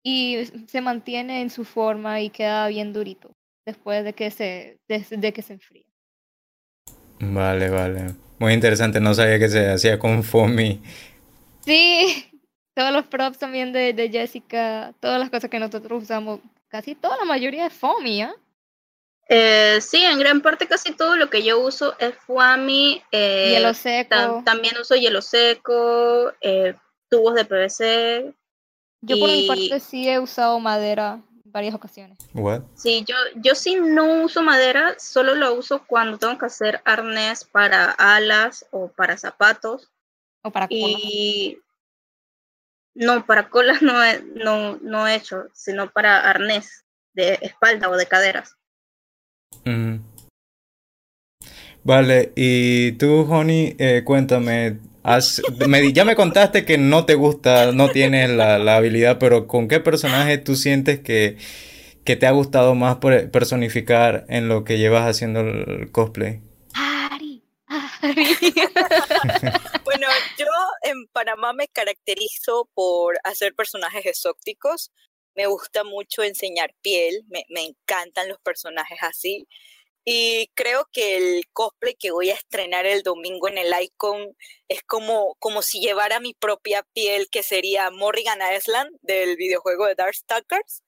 [0.04, 5.34] y se mantiene en su forma y queda bien durito después de que se, de,
[5.34, 5.86] que se enfría.
[7.20, 8.16] Vale, vale.
[8.40, 10.82] Muy interesante, no sabía que se hacía con foamy.
[11.60, 12.42] Sí,
[12.74, 16.40] todos los props también de, de Jessica, todas las cosas que nosotros usamos,
[16.72, 18.34] casi toda la mayoría es foamy, ¿ah?
[19.28, 19.80] ¿eh?
[19.82, 23.04] sí, en gran parte casi todo lo que yo uso es foamy.
[23.12, 24.42] Eh, hielo seco.
[24.44, 26.74] también uso hielo seco, eh,
[27.10, 28.34] tubos de PVC,
[29.02, 32.20] yo por mi parte sí he usado madera en varias ocasiones.
[32.34, 32.62] What?
[32.76, 37.44] Sí, yo, yo sí no uso madera, solo lo uso cuando tengo que hacer arnés
[37.44, 39.90] para alas o para zapatos.
[40.44, 41.02] O para colas.
[42.94, 47.96] No, para colas no he, no, no he hecho, sino para arnés de espalda o
[47.96, 48.56] de caderas.
[51.84, 54.80] Vale, y tú, Honey, eh, cuéntame,
[55.68, 59.68] me, ya me contaste que no te gusta, no tienes la, la, habilidad, pero ¿con
[59.68, 61.38] qué personaje tú sientes que,
[62.04, 62.98] que te ha gustado más
[63.32, 66.42] personificar en lo que llevas haciendo el cosplay?
[66.74, 67.44] Ari,
[68.56, 68.64] yo
[70.82, 74.92] en Panamá me caracterizo por hacer personajes exóticos.
[75.36, 79.48] Me gusta mucho enseñar piel, me, me encantan los personajes así.
[80.04, 84.36] Y creo que el cosplay que voy a estrenar el domingo en el Icon
[84.68, 89.96] es como, como si llevara mi propia piel, que sería Morrigan Island del videojuego de
[89.96, 90.84] Darkstalkers.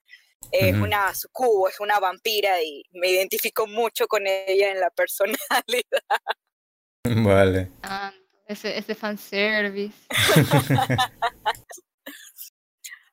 [0.50, 6.02] Es una sucubo, es una vampira y me identifico mucho con ella en la personalidad.
[7.04, 7.70] Vale.
[7.82, 8.12] Ah,
[8.46, 9.96] ese, ese fanservice.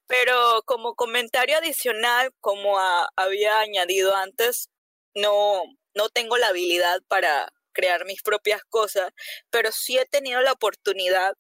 [0.08, 2.78] Pero como comentario adicional, como
[3.16, 4.70] había añadido antes,
[5.16, 5.64] no,
[5.96, 9.12] no tengo la habilidad para crear mis propias cosas,
[9.50, 11.34] pero sí he tenido la oportunidad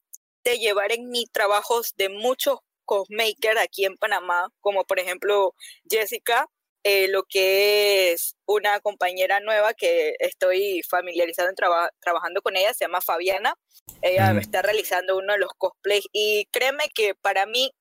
[0.46, 5.54] de llevar en mis trabajos de muchos cosmakers aquí en Panamá, como por ejemplo
[5.90, 6.48] Jessica,
[6.84, 12.86] eh, lo que es una compañera nueva que estoy familiarizado en trabajando con ella, se
[12.86, 13.56] llama Fabiana.
[14.02, 17.72] Ella está realizando uno de los cosplays y créeme que para mí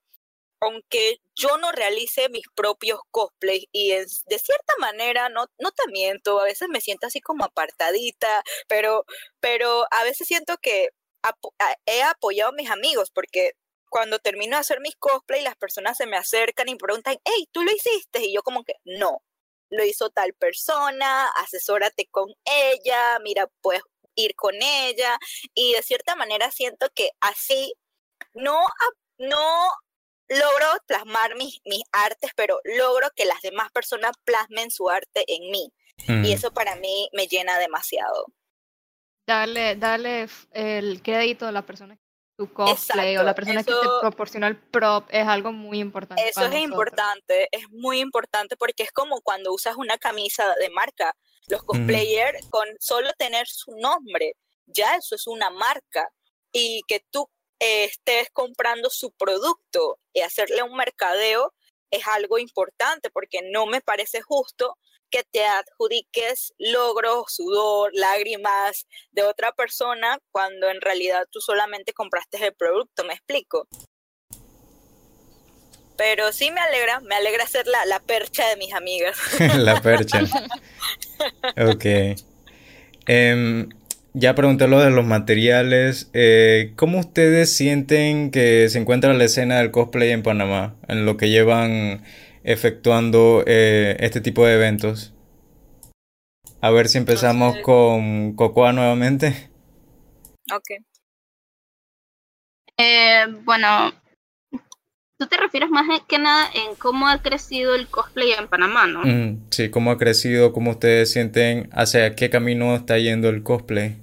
[0.63, 4.07] aunque yo no realice mis propios cosplays y de
[4.39, 9.05] cierta manera, no, no te miento, a veces me siento así como apartadita, pero,
[9.41, 10.91] pero a veces siento que
[11.87, 13.53] he apoyado a mis amigos porque
[13.91, 17.63] cuando termino de hacer mis cosplays, las personas se me acercan y preguntan, hey, ¿tú
[17.63, 18.25] lo hiciste?
[18.25, 19.23] Y yo como que, no,
[19.69, 23.83] lo hizo tal persona, asesórate con ella, mira, puedes
[24.15, 25.19] ir con ella.
[25.55, 27.75] Y de cierta manera siento que así
[28.33, 28.61] no,
[29.19, 29.73] no
[30.29, 35.51] logro plasmar mis, mis artes, pero logro que las demás personas plasmen su arte en
[35.51, 35.73] mí.
[36.07, 36.25] Y mm.
[36.27, 38.27] eso para mí me llena demasiado.
[39.27, 42.10] Darle, darle el crédito a la persona que
[42.41, 46.27] tu cosplay o la persona que te proporciona el prop es algo muy importante.
[46.27, 51.15] Eso es importante, es muy importante porque es como cuando usas una camisa de marca.
[51.49, 56.09] Los cosplayers, con solo tener su nombre, ya eso es una marca
[56.51, 61.53] y que tú eh, estés comprando su producto y hacerle un mercadeo
[61.91, 64.79] es algo importante porque no me parece justo
[65.11, 72.45] que te adjudiques logros, sudor, lágrimas de otra persona cuando en realidad tú solamente compraste
[72.45, 73.69] el producto, me explico.
[75.97, 79.19] Pero sí me alegra, me alegra ser la, la percha de mis amigas.
[79.59, 80.23] la percha.
[81.59, 82.17] ok.
[83.07, 83.69] Em,
[84.15, 86.09] ya pregunté lo de los materiales.
[86.15, 90.75] Eh, ¿Cómo ustedes sienten que se encuentra la escena del cosplay en Panamá?
[90.89, 92.03] En lo que llevan
[92.45, 95.15] efectuando eh, este tipo de eventos.
[96.61, 99.51] A ver si empezamos con Cocoa nuevamente.
[100.53, 100.85] Ok.
[102.77, 103.93] Eh, bueno,
[105.19, 109.03] tú te refieres más que nada en cómo ha crecido el cosplay en Panamá, ¿no?
[109.05, 113.97] Mm, sí, cómo ha crecido, cómo ustedes sienten, hacia qué camino está yendo el cosplay.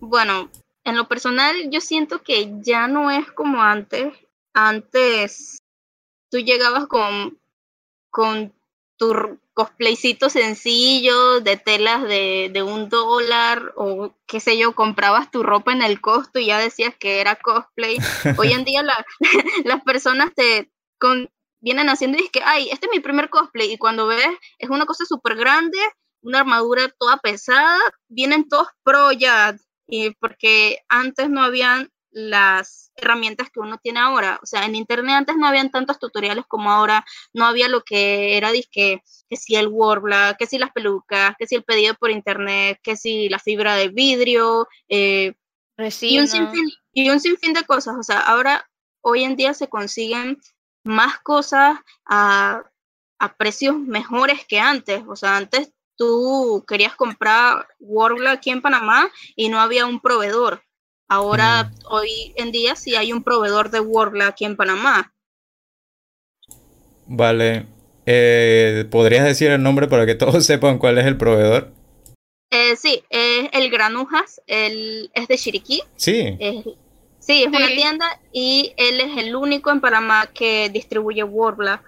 [0.00, 0.50] Bueno,
[0.84, 4.14] en lo personal yo siento que ya no es como antes.
[4.54, 5.58] Antes
[6.30, 7.38] tú llegabas con,
[8.10, 8.52] con
[8.96, 15.42] tu cosplaycito sencillo de telas de, de, un dólar o qué sé yo, comprabas tu
[15.42, 17.96] ropa en el costo y ya decías que era cosplay.
[18.38, 19.04] Hoy en día la,
[19.64, 23.72] las personas te con, vienen haciendo y es que, ay, este es mi primer cosplay
[23.72, 25.78] y cuando ves es una cosa súper grande,
[26.22, 33.50] una armadura toda pesada, vienen todos pro ya, y porque antes no habían las herramientas
[33.50, 34.40] que uno tiene ahora.
[34.42, 38.38] O sea, en internet antes no habían tantos tutoriales como ahora, no había lo que
[38.38, 42.10] era que, que si el Wordblock, que si las pelucas, que si el pedido por
[42.10, 45.34] internet, que si la fibra de vidrio, eh,
[45.76, 47.96] y, un sinfín, y un sinfín de cosas.
[47.98, 48.66] O sea, ahora,
[49.02, 50.40] hoy en día se consiguen
[50.84, 52.62] más cosas a,
[53.18, 55.02] a precios mejores que antes.
[55.06, 60.62] O sea, antes tú querías comprar Wordblock aquí en Panamá y no había un proveedor.
[61.08, 61.72] Ahora, mm.
[61.90, 65.12] hoy en día sí hay un proveedor de Wordla aquí en Panamá.
[67.06, 67.66] Vale.
[68.06, 71.72] Eh, ¿Podrías decir el nombre para que todos sepan cuál es el proveedor?
[72.50, 75.82] Eh, sí, es el Granujas, el, es de Chiriquí.
[75.96, 76.36] Sí.
[77.18, 81.82] sí, es una tienda y él es el único en Panamá que distribuye Wordla.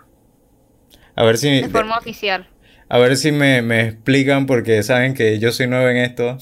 [1.15, 1.61] A ver si...
[1.61, 2.49] De forma oficial.
[2.89, 6.39] A ver si me, me, explican porque saben que yo soy nuevo en esto.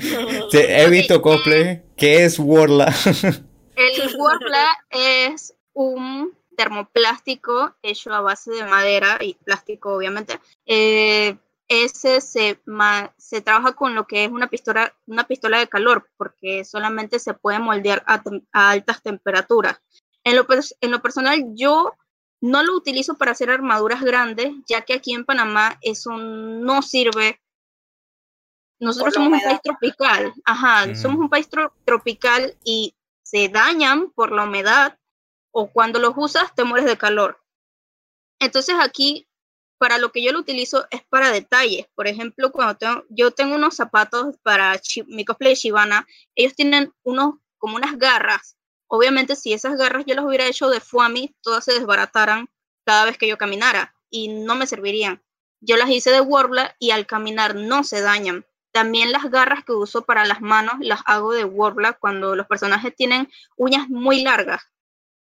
[0.52, 1.82] He visto cosplay.
[1.98, 2.94] ¿Qué es Worla?
[3.74, 10.38] El Worla es un termoplástico hecho a base de madera y plástico, obviamente.
[10.64, 12.60] Eh, ese se,
[13.16, 17.34] se trabaja con lo que es una pistola, una pistola de calor, porque solamente se
[17.34, 19.80] puede moldear a, a altas temperaturas.
[20.22, 20.46] En lo,
[20.80, 21.94] en lo personal, yo
[22.40, 27.40] no lo utilizo para hacer armaduras grandes, ya que aquí en Panamá eso no sirve.
[28.80, 30.96] Nosotros somos un país tropical, ajá, mm.
[30.96, 31.48] somos un país
[31.84, 34.98] tropical y se dañan por la humedad
[35.50, 37.42] o cuando los usas te mueres de calor.
[38.38, 39.28] Entonces aquí,
[39.78, 41.86] para lo que yo lo utilizo es para detalles.
[41.94, 46.92] Por ejemplo, cuando tengo, yo tengo unos zapatos para mi cosplay de Shibana, ellos tienen
[47.02, 51.64] unos como unas garras Obviamente, si esas garras yo las hubiera hecho de foamy, todas
[51.64, 52.48] se desbarataran
[52.84, 55.22] cada vez que yo caminara y no me servirían.
[55.60, 58.46] Yo las hice de Warbler y al caminar no se dañan.
[58.72, 62.94] También las garras que uso para las manos las hago de Warbler cuando los personajes
[62.94, 64.62] tienen uñas muy largas,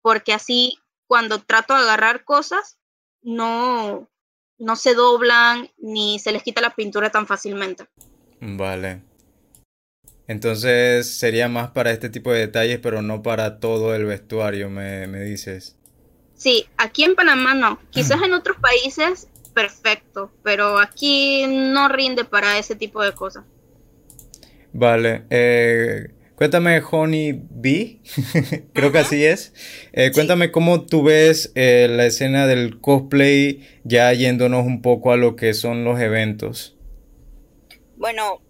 [0.01, 2.77] porque así cuando trato de agarrar cosas
[3.21, 4.09] no,
[4.57, 7.87] no se doblan ni se les quita la pintura tan fácilmente.
[8.39, 9.03] Vale.
[10.27, 15.07] Entonces sería más para este tipo de detalles, pero no para todo el vestuario, me,
[15.23, 15.77] dices.
[16.35, 17.79] Sí, aquí en Panamá no.
[17.91, 23.43] Quizás en otros países, perfecto, pero aquí no rinde para ese tipo de cosas.
[24.71, 25.25] Vale.
[25.31, 27.99] Eh, cuéntame, Honey B,
[28.73, 29.55] creo que así es.
[29.93, 35.17] Eh, cuéntame cómo tú ves eh, la escena del cosplay, ya yéndonos un poco a
[35.17, 36.77] lo que son los eventos.
[37.95, 38.43] Bueno,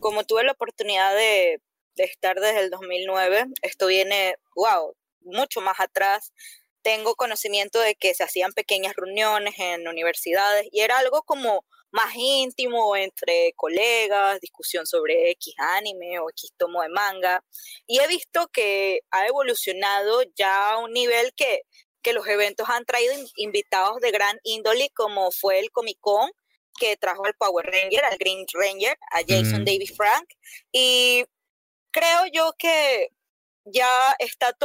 [0.00, 1.60] como tuve la oportunidad de,
[1.98, 6.32] estar desde el 2009, esto viene, wow, mucho más atrás.
[6.82, 12.14] Tengo conocimiento de que se hacían pequeñas reuniones en universidades y era algo como más
[12.16, 17.44] íntimo entre colegas, discusión sobre X anime o X tomo de manga.
[17.86, 21.62] Y he visto que ha evolucionado ya a un nivel que,
[22.02, 26.30] que los eventos han traído invitados de gran índole, como fue el Comic Con,
[26.78, 30.28] que trajo al Power Ranger, al Green Ranger, a Jason David Frank.
[30.72, 31.24] Y
[31.90, 33.10] creo yo que
[33.64, 34.56] ya está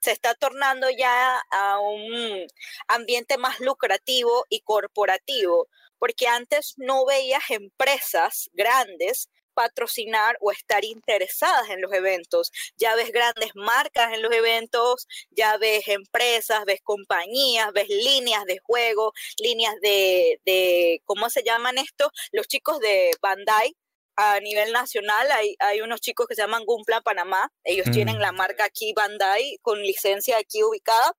[0.00, 2.46] se está tornando ya a un
[2.88, 11.70] ambiente más lucrativo y corporativo, porque antes no veías empresas grandes patrocinar o estar interesadas
[11.70, 12.50] en los eventos.
[12.76, 18.58] Ya ves grandes marcas en los eventos, ya ves empresas, ves compañías, ves líneas de
[18.58, 22.10] juego, líneas de, de ¿cómo se llaman esto?
[22.32, 23.74] Los chicos de Bandai,
[24.16, 28.32] a nivel nacional hay, hay unos chicos que se llaman Gumpla Panamá, ellos tienen la
[28.32, 31.16] marca aquí Bandai con licencia aquí ubicada.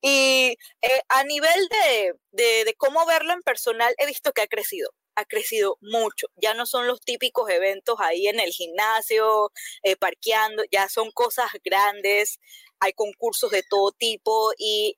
[0.00, 4.46] Y eh, a nivel de, de, de, cómo verlo en personal he visto que ha
[4.46, 9.50] crecido, ha crecido mucho, ya no son los típicos eventos ahí en el gimnasio,
[9.82, 12.38] eh, parqueando, ya son cosas grandes,
[12.80, 14.52] hay concursos de todo tipo.
[14.56, 14.96] Y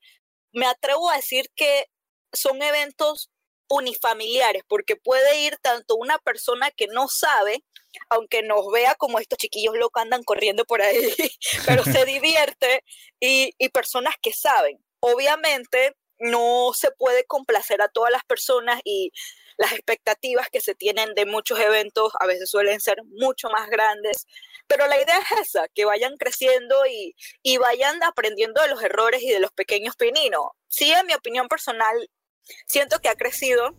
[0.52, 1.86] me atrevo a decir que
[2.32, 3.30] son eventos
[3.70, 7.64] unifamiliares, porque puede ir tanto una persona que no sabe,
[8.08, 10.98] aunque nos vea como estos chiquillos locos andan corriendo por ahí,
[11.66, 12.84] pero se divierte,
[13.20, 14.78] y, y personas que saben.
[15.00, 19.12] Obviamente no se puede complacer a todas las personas y
[19.56, 24.26] las expectativas que se tienen de muchos eventos a veces suelen ser mucho más grandes,
[24.66, 29.22] pero la idea es esa, que vayan creciendo y, y vayan aprendiendo de los errores
[29.22, 30.46] y de los pequeños pininos.
[30.68, 32.08] Sí, en mi opinión personal,
[32.66, 33.74] siento que ha crecido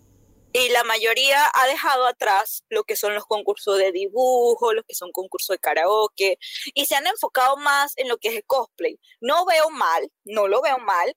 [0.53, 4.95] y la mayoría ha dejado atrás lo que son los concursos de dibujo, lo que
[4.95, 6.37] son concursos de karaoke
[6.73, 8.99] y se han enfocado más en lo que es el cosplay.
[9.21, 11.15] No veo mal, no lo veo mal,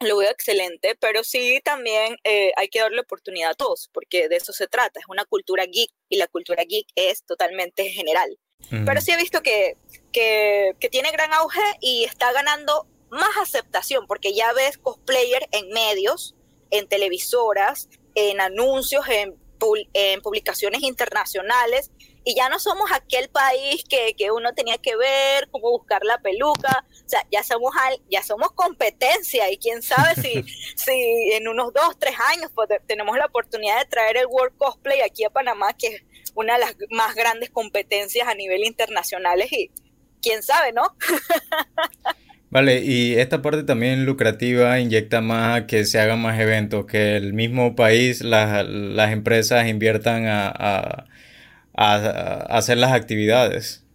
[0.00, 4.36] lo veo excelente, pero sí también eh, hay que darle oportunidad a todos, porque de
[4.36, 8.36] eso se trata, es una cultura geek y la cultura geek es totalmente general.
[8.68, 9.76] Pero sí he visto que,
[10.12, 15.68] que, que tiene gran auge y está ganando más aceptación, porque ya ves cosplayer en
[15.70, 16.34] medios,
[16.70, 19.36] en televisoras, en anuncios, en,
[19.92, 21.90] en publicaciones internacionales,
[22.28, 26.18] y ya no somos aquel país que, que, uno tenía que ver, cómo buscar la
[26.18, 30.42] peluca, o sea, ya somos, al, ya somos competencia, y quién sabe si,
[30.76, 35.02] si en unos dos, tres años pues, tenemos la oportunidad de traer el World Cosplay
[35.02, 36.02] aquí a Panamá, que es
[36.34, 39.70] una de las más grandes competencias a nivel internacional, y
[40.20, 40.82] quién sabe, ¿no?
[42.56, 47.14] Vale, y esta parte también lucrativa inyecta más a que se hagan más eventos, que
[47.16, 51.06] el mismo país, las, las empresas inviertan a, a,
[51.74, 53.85] a hacer las actividades.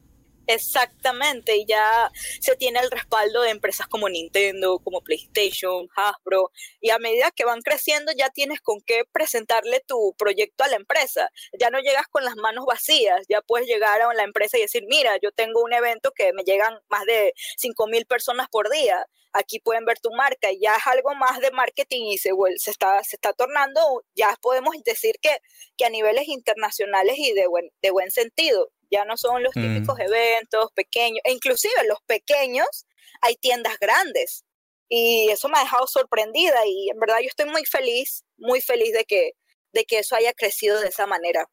[0.53, 2.11] Exactamente, y ya
[2.41, 7.45] se tiene el respaldo de empresas como Nintendo, como PlayStation, Hasbro, y a medida que
[7.45, 11.29] van creciendo ya tienes con qué presentarle tu proyecto a la empresa.
[11.57, 14.83] Ya no llegas con las manos vacías, ya puedes llegar a la empresa y decir,
[14.89, 19.05] mira, yo tengo un evento que me llegan más de 5 mil personas por día,
[19.31, 22.71] aquí pueden ver tu marca, y ya es algo más de marketing y se, se,
[22.71, 25.37] está, se está tornando, ya podemos decir que,
[25.77, 29.97] que a niveles internacionales y de buen, de buen sentido ya no son los típicos
[29.97, 30.01] mm.
[30.01, 32.85] eventos pequeños, e inclusive los pequeños
[33.21, 34.43] hay tiendas grandes
[34.89, 38.93] y eso me ha dejado sorprendida y en verdad yo estoy muy feliz, muy feliz
[38.93, 39.31] de que,
[39.73, 41.47] de que eso haya crecido de esa manera.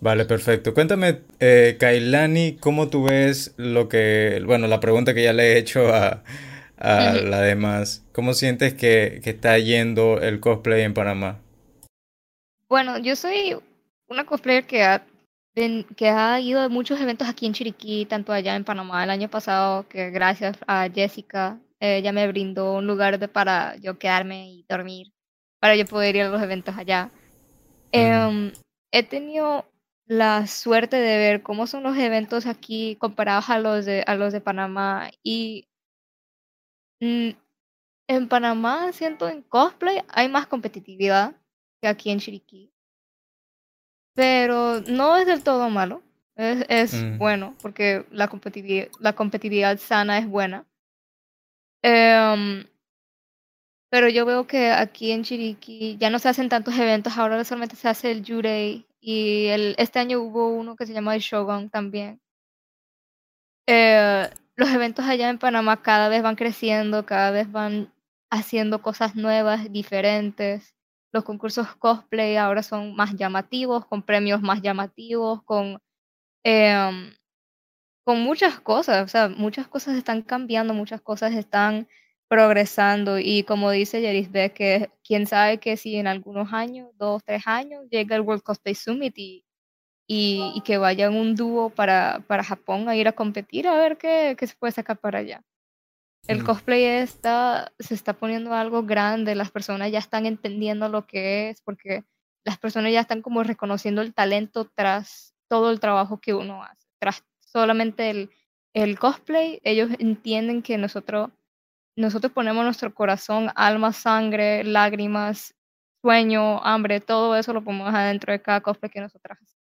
[0.00, 0.72] Vale, perfecto.
[0.72, 5.58] Cuéntame, eh, Kailani, ¿cómo tú ves lo que, bueno, la pregunta que ya le he
[5.58, 6.24] hecho a,
[6.80, 11.40] a la demás, ¿cómo sientes que, que está yendo el cosplay en Panamá?
[12.68, 13.56] Bueno, yo soy
[14.08, 15.06] una cosplayer que ha
[15.96, 19.28] que ha ido a muchos eventos aquí en Chiriquí, tanto allá en Panamá el año
[19.28, 24.64] pasado, que gracias a Jessica, ella me brindó un lugar de, para yo quedarme y
[24.68, 25.12] dormir,
[25.58, 27.10] para yo poder ir a los eventos allá.
[27.92, 28.52] Em,
[28.92, 29.66] he tenido
[30.06, 34.32] la suerte de ver cómo son los eventos aquí comparados a los de, a los
[34.32, 35.68] de Panamá y
[37.00, 37.30] mm,
[38.08, 41.36] en Panamá siento en cosplay hay más competitividad
[41.80, 42.72] que aquí en Chiriquí
[44.14, 46.02] pero no es del todo malo.
[46.36, 47.18] Es, es mm.
[47.18, 50.66] bueno, porque la competitividad, la competitividad sana es buena.
[51.82, 52.64] Um,
[53.90, 57.76] pero yo veo que aquí en Chiriquí ya no se hacen tantos eventos, ahora solamente
[57.76, 61.70] se hace el Jurei y el, este año hubo uno que se llama el Shogun
[61.70, 62.20] también.
[63.66, 67.92] Eh, los eventos allá en Panamá cada vez van creciendo, cada vez van
[68.30, 70.74] haciendo cosas nuevas, diferentes
[71.12, 75.78] los concursos cosplay ahora son más llamativos, con premios más llamativos, con,
[76.44, 77.12] eh,
[78.04, 81.88] con muchas cosas, o sea, muchas cosas están cambiando, muchas cosas están
[82.28, 84.00] progresando y como dice
[84.30, 88.42] Beck, que quién sabe que si en algunos años, dos, tres años, llega el World
[88.42, 89.44] Cosplay Summit y,
[90.08, 93.98] y, y que vayan un dúo para, para Japón a ir a competir a ver
[93.98, 95.42] qué, qué se puede sacar para allá.
[96.30, 101.50] El cosplay está, se está poniendo algo grande, las personas ya están entendiendo lo que
[101.50, 102.04] es, porque
[102.44, 106.86] las personas ya están como reconociendo el talento tras todo el trabajo que uno hace.
[107.00, 108.30] Tras solamente el,
[108.74, 111.30] el cosplay, ellos entienden que nosotros,
[111.96, 115.56] nosotros ponemos nuestro corazón, alma, sangre, lágrimas,
[116.00, 119.56] sueño, hambre, todo eso lo ponemos adentro de cada cosplay que nosotros hacemos.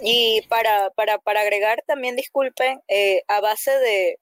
[0.00, 4.18] Y para, para, para agregar también, disculpen, eh, a base de,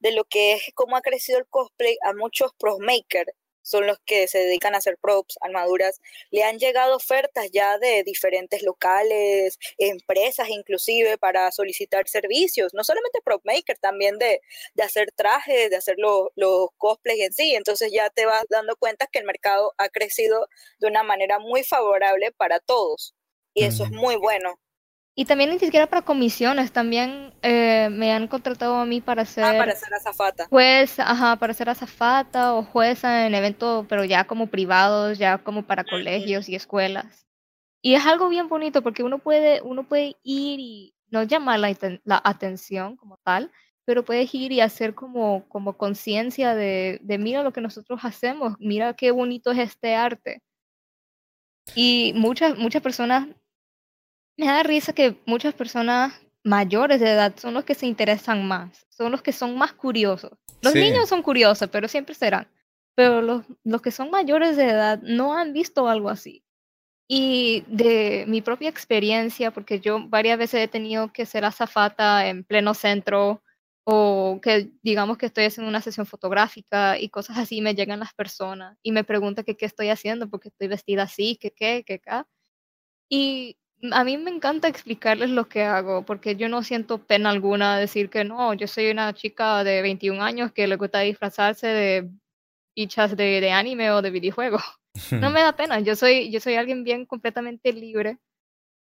[0.00, 3.32] de lo que es cómo ha crecido el cosplay, a muchos pros makers
[3.66, 8.04] son los que se dedican a hacer props, armaduras, le han llegado ofertas ya de
[8.04, 14.40] diferentes locales, empresas inclusive para solicitar servicios, no solamente prop maker, también de,
[14.74, 17.54] de hacer trajes, de hacer los, los cosplays en sí.
[17.56, 20.46] Entonces ya te vas dando cuenta que el mercado ha crecido
[20.78, 23.16] de una manera muy favorable para todos.
[23.52, 24.60] Y eso es muy bueno.
[25.18, 29.44] Y también ni siquiera para comisiones, también eh, me han contratado a mí para ser...
[29.44, 30.46] Ah, para ser azafata.
[30.50, 35.62] Juez, ajá, para ser azafata o jueza en eventos, pero ya como privados, ya como
[35.62, 37.26] para colegios y escuelas.
[37.80, 41.74] Y es algo bien bonito porque uno puede, uno puede ir y no llamar la,
[42.04, 43.50] la atención como tal,
[43.86, 48.56] pero puedes ir y hacer como, como conciencia de, de mira lo que nosotros hacemos,
[48.58, 50.42] mira qué bonito es este arte.
[51.74, 53.28] Y muchas, muchas personas
[54.36, 56.12] me da risa que muchas personas
[56.44, 60.32] mayores de edad son los que se interesan más, son los que son más curiosos.
[60.62, 62.48] Los niños son curiosos, pero siempre serán.
[62.94, 66.42] Pero los, los que son mayores de edad no han visto algo así.
[67.08, 72.42] Y de mi propia experiencia, porque yo varias veces he tenido que ser azafata en
[72.42, 73.42] pleno centro
[73.84, 78.12] o que digamos que estoy haciendo una sesión fotográfica y cosas así, me llegan las
[78.14, 81.94] personas y me preguntan que qué estoy haciendo porque estoy vestida así, que qué, que
[81.94, 82.26] acá.
[83.08, 83.56] Y
[83.92, 88.10] a mí me encanta explicarles lo que hago, porque yo no siento pena alguna decir
[88.10, 92.10] que no, yo soy una chica de 21 años que le gusta disfrazarse de
[92.74, 94.58] fichas de, de anime o de videojuego.
[95.10, 98.18] No me da pena, yo soy, yo soy alguien bien completamente libre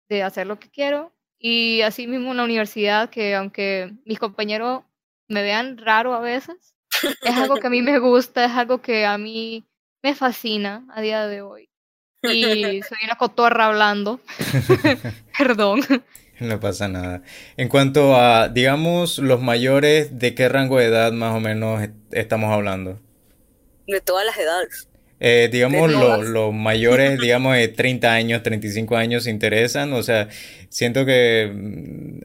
[0.09, 1.13] de hacer lo que quiero.
[1.41, 4.85] Y así mismo en la universidad, que aunque mis compañeros
[5.29, 6.77] me vean raro a veces,
[7.21, 9.67] es algo que a mí me gusta, es algo que a mí
[10.05, 11.69] me fascina a día de hoy
[12.33, 14.21] y soy una cotorra hablando.
[15.39, 15.81] Perdón.
[16.41, 17.23] No pasa nada.
[17.57, 22.53] En cuanto a, digamos, los mayores, ¿de qué rango de edad más o menos estamos
[22.53, 22.99] hablando?
[23.87, 24.89] De todas las edades.
[25.21, 29.93] Eh, digamos, los mayores, digamos, de 30 años, 35 años se interesan.
[29.93, 30.29] O sea,
[30.69, 32.21] siento que mm,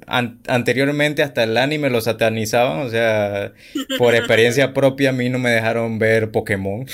[0.47, 2.79] anteriormente hasta el anime lo satanizaban.
[2.79, 3.53] O sea,
[3.97, 6.85] por experiencia propia a mí no me dejaron ver Pokémon.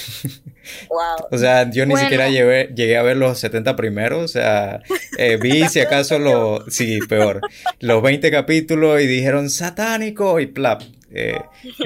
[0.89, 1.27] Wow.
[1.31, 4.23] o sea, yo ni siquiera llegué, llegué, a ver los 70 primeros.
[4.23, 4.81] O sea,
[5.17, 7.41] eh, vi si acaso los, sí, peor,
[7.79, 10.83] los 20 capítulos y dijeron satánico y plap.
[11.17, 11.39] Eh,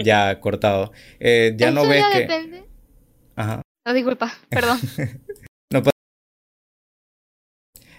[0.04, 0.92] ya cortado.
[1.20, 2.20] ya no ves que...
[2.22, 2.64] Depende.
[3.36, 3.62] Ajá.
[3.86, 4.80] No, disculpa, perdón.
[5.72, 5.82] no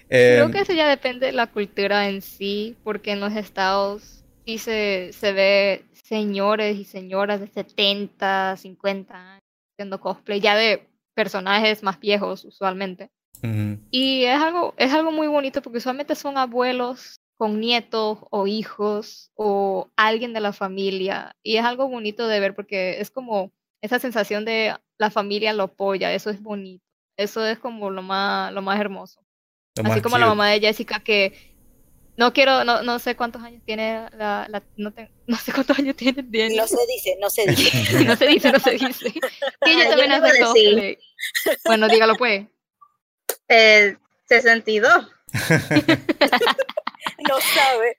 [0.08, 4.24] Creo em, que eso ya depende de la cultura en sí, porque en los estados
[4.44, 9.42] sí se, se ve señores y señoras de 70, 50 años
[9.74, 13.10] haciendo cosplay, ya de personajes más viejos usualmente.
[13.90, 19.30] Y es algo, es algo muy bonito porque usualmente son abuelos con nietos o hijos
[19.34, 21.36] o alguien de la familia.
[21.42, 23.52] Y es algo bonito de ver porque es como
[23.82, 26.84] esa sensación de la familia lo apoya, eso es bonito.
[27.16, 29.20] Eso es como lo más, lo más hermoso.
[29.84, 31.54] Así como la mamá de Jessica que
[32.16, 34.92] no quiero, no, no sé cuántos años tiene la, la no,
[35.26, 36.22] no, sé cuántos años tiene
[36.54, 38.04] No se dice, no se dice.
[38.04, 39.06] no se dice, no se dice.
[39.66, 40.98] Y ella también hace cosplay.
[41.64, 42.46] Bueno, dígalo pues.
[43.48, 43.96] Eh,
[44.28, 44.92] 62.
[47.28, 47.96] no sabe.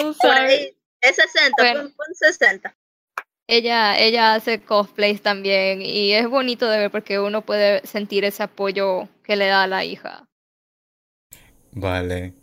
[0.00, 0.76] No sabe.
[1.00, 1.92] es 60, bueno.
[1.96, 2.76] pon 60
[3.56, 8.42] ella, ella hace cosplays también y es bonito de ver porque uno puede sentir ese
[8.42, 10.24] apoyo que le da a la hija.
[11.72, 12.34] Vale.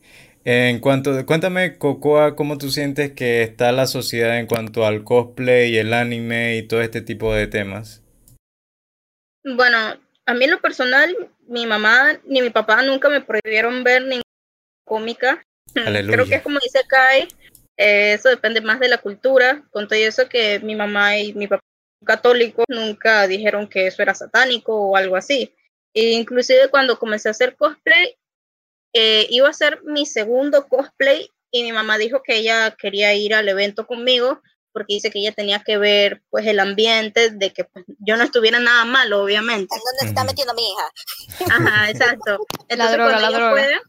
[0.45, 5.71] En cuanto, cuéntame, Cocoa, ¿cómo tú sientes que está la sociedad en cuanto al cosplay
[5.71, 8.03] y el anime y todo este tipo de temas?
[9.43, 9.77] Bueno,
[10.25, 11.15] a mí en lo personal,
[11.47, 14.23] mi mamá ni mi papá nunca me prohibieron ver ninguna
[14.85, 15.43] cómica.
[15.73, 17.27] Creo que es como dice Kai,
[17.79, 21.47] eh, eso depende más de la cultura, con todo eso que mi mamá y mi
[21.47, 21.63] papá
[22.05, 25.55] católicos nunca dijeron que eso era satánico o algo así.
[25.93, 28.17] E inclusive cuando comencé a hacer cosplay,
[28.93, 33.33] eh, iba a ser mi segundo cosplay y mi mamá dijo que ella quería ir
[33.33, 34.41] al evento conmigo
[34.73, 38.25] porque dice que ella tenía que ver pues el ambiente de que pues, yo no
[38.25, 39.73] estuviera nada malo obviamente.
[39.73, 41.55] ¿En dónde se está metiendo mi hija?
[41.55, 42.45] Ajá, exacto.
[42.67, 43.81] Entonces, la droga, la droga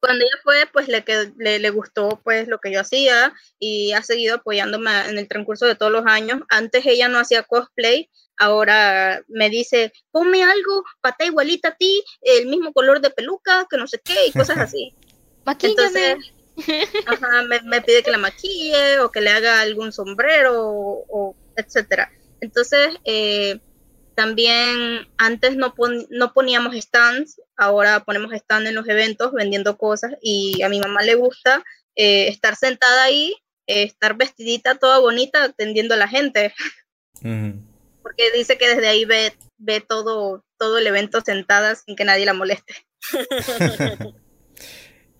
[0.00, 1.04] cuando ella fue, pues le,
[1.36, 5.66] le, le, gustó pues lo que yo hacía y ha seguido apoyándome en el transcurso
[5.66, 6.40] de todos los años.
[6.48, 8.08] Antes ella no hacía cosplay,
[8.38, 13.76] ahora me dice, ponme algo, pata igualita a ti, el mismo color de peluca, que
[13.76, 14.94] no sé qué, y cosas así.
[15.62, 16.16] Entonces,
[17.06, 21.36] ajá, me, me, pide que la maquille o que le haga algún sombrero o, o
[21.56, 22.10] etcétera.
[22.40, 23.60] Entonces, eh,
[24.20, 25.72] también antes no,
[26.10, 31.00] no poníamos stands, ahora ponemos stand en los eventos vendiendo cosas y a mi mamá
[31.00, 31.64] le gusta
[31.96, 33.34] eh, estar sentada ahí,
[33.66, 36.52] eh, estar vestidita toda bonita atendiendo a la gente.
[37.22, 42.26] Porque dice que desde ahí ve, ve todo, todo el evento sentada sin que nadie
[42.26, 42.74] la moleste.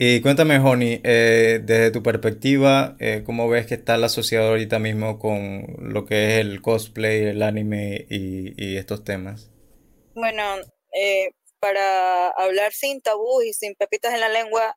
[0.01, 5.19] y cuéntame, Honey, eh, desde tu perspectiva, ¿cómo ves que está la sociedad ahorita mismo
[5.19, 9.51] con lo que es el cosplay, el anime y, estos temas?
[10.15, 10.57] Bueno,
[11.61, 14.75] para hablar sin tabú y sin pepitas en la lengua,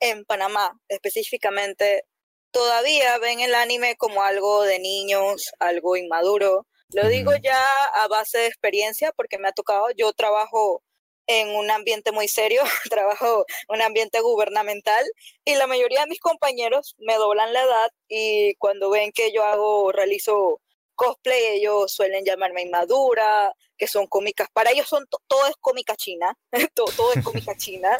[0.00, 2.04] en Panamá específicamente,
[2.52, 6.66] todavía ven el anime como algo de niños, algo inmaduro.
[6.94, 7.64] Lo digo ya
[8.02, 10.82] a base de experiencia porque me ha tocado, yo trabajo
[11.26, 15.04] en un ambiente muy serio, trabajo en un ambiente gubernamental
[15.44, 19.44] y la mayoría de mis compañeros me doblan la edad y cuando ven que yo
[19.44, 20.60] hago, realizo
[20.94, 26.36] cosplay, ellos suelen llamarme inmadura, que son cómicas, para ellos son todo es cómica china,
[26.74, 27.98] todo, todo es cómica china,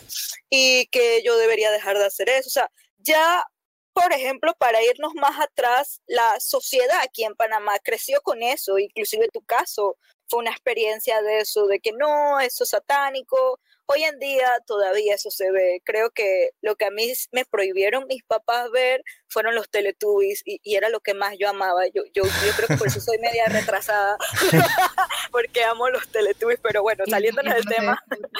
[0.49, 2.49] y que yo debería dejar de hacer eso.
[2.49, 3.45] O sea, ya,
[3.93, 9.29] por ejemplo, para irnos más atrás, la sociedad aquí en Panamá creció con eso, inclusive
[9.33, 9.97] tu caso
[10.29, 15.15] fue una experiencia de eso, de que no, eso es satánico, Hoy en día todavía
[15.15, 15.83] eso se ve.
[15.85, 20.61] Creo que lo que a mí me prohibieron mis papás ver fueron los Teletubbies y,
[20.65, 21.87] era lo que más yo amaba.
[21.89, 24.17] Yo, yo, yo creo que por eso soy media retrasada,
[25.33, 28.03] porque amo los Teletubbies, pero bueno, saliéndonos del tema.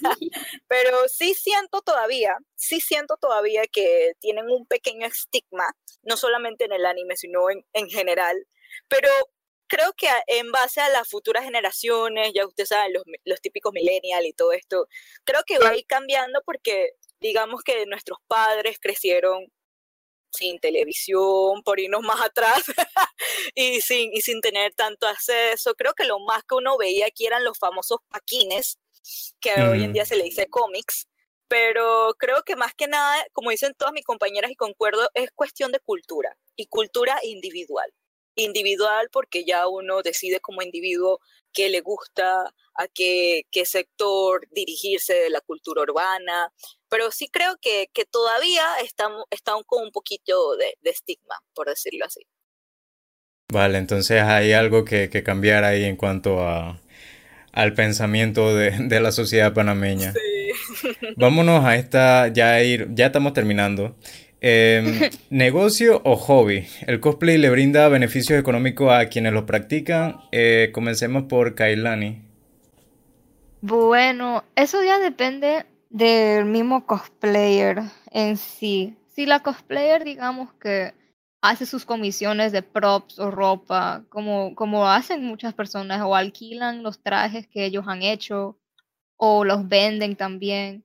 [0.68, 5.64] pero sí siento todavía, sí siento todavía que tienen un pequeño estigma,
[6.02, 8.46] no solamente en el anime, sino en, en general.
[8.88, 9.08] Pero
[9.66, 14.26] creo que en base a las futuras generaciones, ya ustedes saben, los, los típicos millennials
[14.26, 14.88] y todo esto,
[15.24, 19.46] creo que va a ir cambiando porque digamos que nuestros padres crecieron
[20.32, 22.62] sin televisión, por irnos más atrás,
[23.54, 25.74] y, sin, y sin tener tanto acceso.
[25.74, 28.78] Creo que lo más que uno veía aquí eran los famosos paquines,
[29.40, 31.08] que hoy en día se le dice cómics,
[31.48, 35.72] pero creo que más que nada, como dicen todas mis compañeras y concuerdo, es cuestión
[35.72, 37.92] de cultura y cultura individual
[38.36, 41.20] individual porque ya uno decide como individuo
[41.52, 42.44] qué le gusta,
[42.74, 46.52] a qué, qué sector dirigirse de la cultura urbana,
[46.88, 52.06] pero sí creo que, que todavía está, está con un poquito de, estigma, por decirlo
[52.06, 52.20] así.
[53.52, 56.80] Vale, entonces hay algo que, que cambiar ahí en cuanto a,
[57.52, 60.12] al pensamiento de, de la sociedad panameña.
[61.16, 63.96] Vámonos a esta, ya ir, ya estamos terminando.
[64.40, 66.66] Em, ¿Negocio o hobby?
[66.86, 70.16] ¿El cosplay le brinda beneficios económicos a quienes lo practican?
[70.32, 72.22] Eh, comencemos por Kailani.
[73.60, 78.96] Bueno, eso ya depende del mismo cosplayer en sí.
[79.10, 80.94] Si la cosplayer, digamos que
[81.42, 87.02] hace sus comisiones de props o ropa, como, como hacen muchas personas, o alquilan los
[87.02, 88.58] trajes que ellos han hecho,
[89.16, 90.84] o los venden también.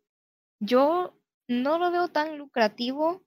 [0.60, 1.16] Yo
[1.48, 3.24] no lo veo tan lucrativo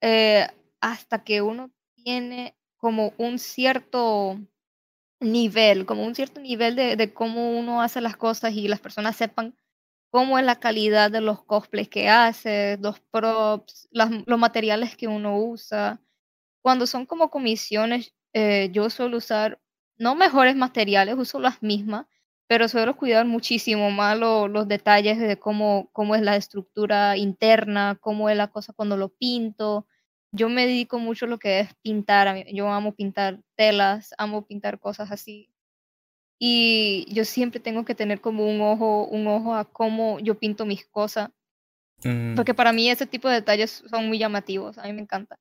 [0.00, 0.48] eh,
[0.80, 4.38] hasta que uno tiene como un cierto
[5.20, 9.16] nivel, como un cierto nivel de, de, cómo uno hace las cosas y las personas
[9.16, 9.56] sepan
[10.10, 15.38] cómo es la calidad de los cosplays que hace, los props, los materiales que uno
[15.38, 16.00] usa.
[16.66, 19.60] Cuando son como comisiones, eh, yo suelo usar
[19.98, 22.06] no mejores materiales, uso las mismas,
[22.48, 28.30] pero suelo cuidar muchísimo más los detalles de cómo, cómo es la estructura interna, cómo
[28.30, 29.86] es la cosa cuando lo pinto.
[30.32, 34.80] Yo me dedico mucho a lo que es pintar, yo amo pintar telas, amo pintar
[34.80, 35.48] cosas así.
[36.36, 40.66] Y yo siempre tengo que tener como un ojo, un ojo a cómo yo pinto
[40.66, 41.30] mis cosas.
[42.02, 42.34] Mm.
[42.34, 45.38] Porque para mí ese tipo de detalles son muy llamativos, a mí me encanta.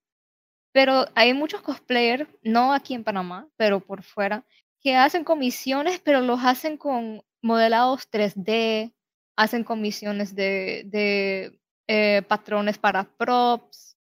[0.75, 4.43] Pero hay muchos cosplayers, no aquí en Panamá, pero por fuera,
[4.81, 8.93] que hacen comisiones, pero los hacen con modelados 3D,
[9.37, 11.57] hacen comisiones de, de
[11.87, 13.95] eh, patrones para props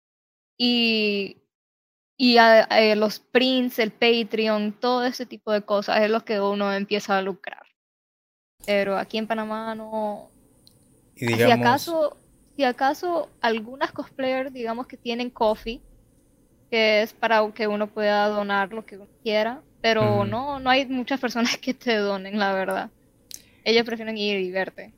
[0.56, 1.42] y,
[2.16, 6.72] y eh, los prints, el Patreon, todo ese tipo de cosas es lo que uno
[6.72, 7.66] empieza a lucrar.
[8.64, 10.30] Pero aquí en Panamá no.
[11.16, 12.16] Si acaso,
[12.56, 15.82] si acaso algunas cosplayers, digamos que tienen coffee,
[16.72, 20.86] que es para que uno pueda donar lo que uno quiera, pero no, no hay
[20.86, 22.90] muchas personas que te donen, la verdad.
[23.62, 24.94] Ellos prefieren ir y verte.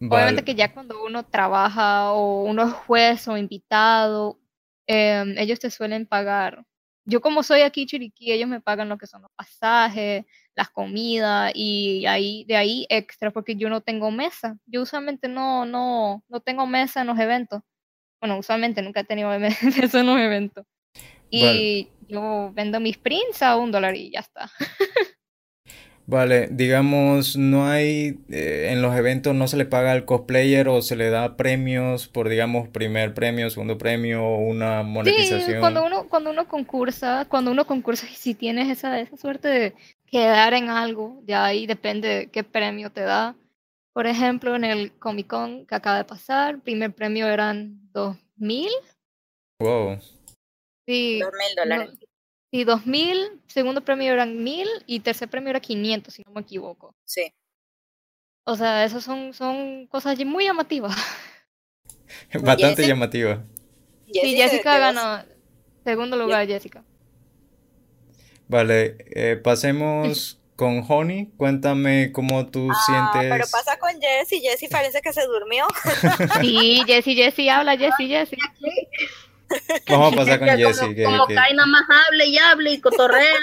[0.00, 4.38] Obviamente que ya cuando uno trabaja o uno es juez o invitado,
[4.86, 6.64] em, ellos te suelen pagar.
[7.04, 11.50] Yo como soy aquí Chiriquí, ellos me pagan lo que son los pasajes, las comidas
[11.52, 14.56] y ahí de ahí extra porque yo no tengo mesa.
[14.66, 17.60] Yo usualmente no no no tengo mesa en los eventos.
[18.20, 20.64] Bueno, usualmente nunca he tenido mesa en los eventos.
[21.30, 24.50] Y yo vendo mis prints a un dólar y ya está.
[26.06, 30.80] Vale, digamos, no hay, eh, en los eventos no se le paga al cosplayer o
[30.80, 35.60] se le da premios por, digamos, primer premio, segundo premio, una Sí, monetización.
[35.60, 39.74] cuando uno, cuando uno concursa, cuando uno concursa y si tienes esa, esa suerte de
[40.06, 43.36] quedar en algo, de ahí depende de qué premio te da.
[43.92, 48.70] Por ejemplo, en el Comic Con que acaba de pasar, primer premio eran 2000
[49.60, 49.98] Wow.
[50.88, 51.90] Y Dos mil dólares.
[52.00, 52.06] no-
[52.50, 56.94] y 2000, segundo premio eran 1000 y tercer premio era 500, si no me equivoco.
[57.04, 57.32] Sí.
[58.44, 60.96] O sea, esas son, son cosas muy llamativas.
[62.32, 63.44] Bastante Jessica- llamativa.
[64.06, 65.22] Sí, Jessy se- Jessica ganó
[65.84, 66.82] segundo lugar, Jessica.
[68.48, 71.26] Vale, eh, pasemos con Honey.
[71.36, 73.50] Cuéntame cómo tú Ah, pero sientes.
[73.52, 74.40] pasa con Jessie.
[74.40, 75.66] Jessie parece que se durmió.
[76.40, 78.38] Sí, Jessie, Jessie, habla, Jessie, Jessie.
[79.88, 80.94] Vamos a pasar con Que como, Jessie.
[80.94, 83.34] que- como que- Kai nada más hable y hable y cotorrea.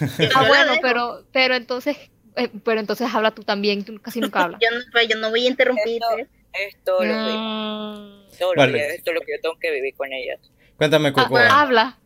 [0.18, 1.96] y Ah, bueno, pero, pero entonces,
[2.36, 4.60] eh, pero entonces habla tú también, tú casi nunca hablas.
[4.62, 6.00] Yo no, pues, yo no voy a interrumpir.
[6.02, 8.72] Esto- Es todo lo que, lo Vale.
[8.78, 10.40] que- esto es lo que yo tengo que vivir con ellas.
[10.76, 11.36] Cuéntame, ah, Coco.
[11.38, 11.98] habla.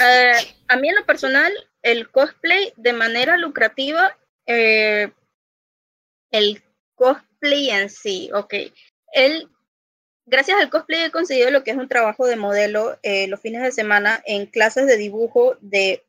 [0.00, 0.32] Eh,
[0.68, 1.52] a mí en lo personal,
[1.82, 4.16] el cosplay de manera lucrativa,
[4.46, 5.10] eh,
[6.30, 6.62] el
[6.94, 8.54] cosplay en sí, ok.
[9.12, 9.48] El,
[10.28, 13.62] gracias al cosplay he conseguido lo que es un trabajo de modelo eh, los fines
[13.62, 16.04] de semana en clases de dibujo de...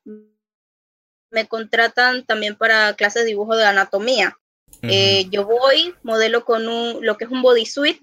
[1.31, 4.37] Me contratan también para clases de dibujo de anatomía.
[4.81, 8.01] Eh, yo voy, modelo con un, lo que es un bodysuit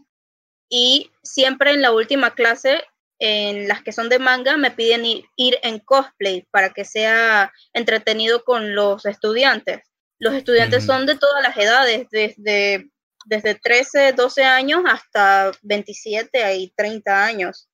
[0.68, 2.82] y siempre en la última clase,
[3.18, 7.52] en las que son de manga, me piden ir, ir en cosplay para que sea
[7.72, 9.82] entretenido con los estudiantes.
[10.18, 12.90] Los estudiantes son de todas las edades, desde,
[13.26, 17.68] desde 13, 12 años hasta 27 y 30 años.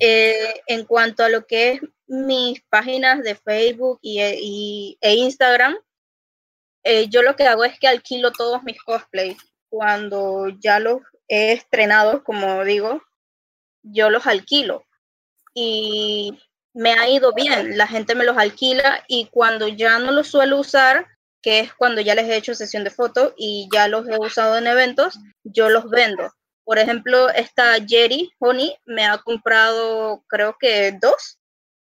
[0.00, 5.76] Eh, en cuanto a lo que es mis páginas de Facebook y, y- e Instagram,
[6.84, 9.38] eh, yo lo que hago es que alquilo todos mis cosplays.
[9.68, 13.02] Cuando ya los he estrenado, como digo,
[13.82, 14.84] yo los alquilo.
[15.54, 16.38] Y
[16.74, 20.58] me ha ido bien, la gente me los alquila y cuando ya no los suelo
[20.58, 21.06] usar,
[21.46, 24.58] que es cuando ya les he hecho sesión de fotos y ya los he usado
[24.58, 26.34] en eventos, yo los vendo.
[26.64, 31.38] Por ejemplo, esta Jerry Honey me ha comprado, creo que dos.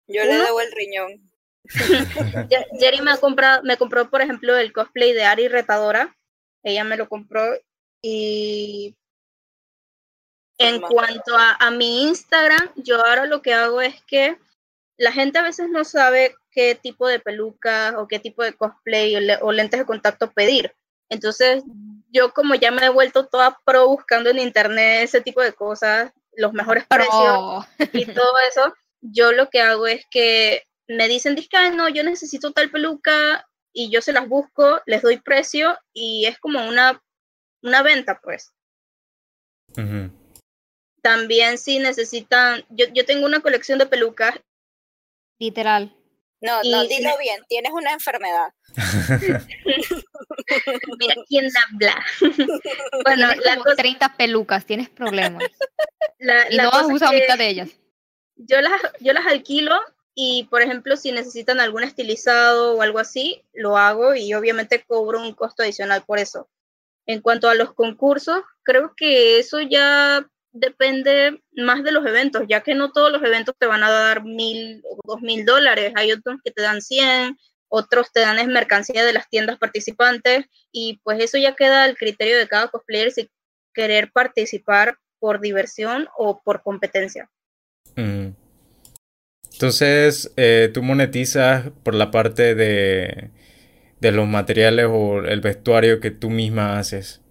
[0.05, 0.43] Yo le Uno.
[0.43, 1.31] debo el riñón.
[2.77, 6.13] Jerry me ha comprado, me compró, por ejemplo, el cosplay de Ari Retadora.
[6.61, 7.57] Ella me lo compró.
[8.01, 8.97] Y
[10.57, 10.89] en Toma.
[10.89, 14.37] cuanto a, a mi Instagram, yo ahora lo que hago es que
[14.97, 19.15] la gente a veces no sabe qué tipo de peluca o qué tipo de cosplay
[19.15, 20.73] o, le- o lentes de contacto pedir.
[21.09, 21.63] Entonces,
[22.11, 26.11] yo como ya me he vuelto toda pro buscando en internet ese tipo de cosas,
[26.35, 27.15] los mejores precios
[27.93, 32.03] y todo eso, yo lo que hago es que me dicen, "Disque, "Ay, no, yo
[32.03, 37.01] necesito tal peluca y yo se las busco, les doy precio y es como una,
[37.61, 38.53] una venta, pues.
[41.01, 44.35] También si necesitan, yo, yo tengo una colección de pelucas,
[45.39, 45.93] Literal.
[46.43, 47.41] No, no, dilo bien.
[47.47, 48.53] Tienes una enfermedad.
[50.99, 52.03] mira quién habla.
[53.05, 55.41] bueno, Tienes la como cosa, 30 pelucas, tienes problemas.
[56.19, 57.69] la, Y la no has usado mitad de ellas.
[58.35, 59.79] yo las, yo las alquilo
[60.15, 65.21] y, por ejemplo, si necesitan algún estilizado o algo así, lo hago y obviamente cobro
[65.21, 66.49] un costo adicional por eso.
[67.05, 72.61] En cuanto a los concursos, creo que eso ya depende más de los eventos, ya
[72.61, 75.91] que no todos los eventos te van a dar mil o dos mil dólares.
[75.95, 77.37] Hay otros que te dan 100,
[77.67, 81.97] otros te dan es mercancía de las tiendas participantes y pues eso ya queda al
[81.97, 83.29] criterio de cada cosplayer si
[83.73, 87.29] querer participar por diversión o por competencia.
[87.97, 88.35] Ujú.
[89.53, 93.31] Entonces, eh, tú monetizas por la parte de,
[93.99, 97.22] de los materiales o el vestuario que tú misma haces.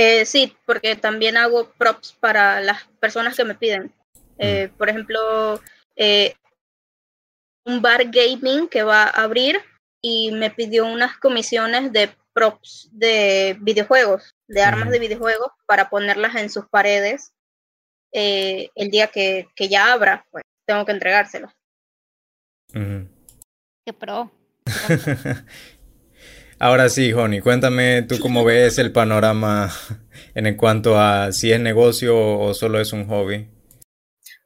[0.00, 3.92] Eh, sí, porque también hago props para las personas que me piden.
[4.38, 5.60] Eh, Por ejemplo,
[5.96, 6.36] eh,
[7.64, 9.60] un bar gaming que va a abrir
[10.00, 14.92] y me pidió unas comisiones de props de videojuegos, de armas Ujú.
[14.92, 17.32] de videojuegos, para ponerlas en sus paredes
[18.12, 21.50] eh, el día que, que ya abra, pues tengo que entregárselos.
[22.72, 23.08] Ujú.
[23.84, 24.30] Qué pro.
[26.60, 29.72] Ahora sí, Honey, cuéntame tú cómo ves el panorama
[30.34, 33.48] en cuanto a si es negocio o solo es un hobby.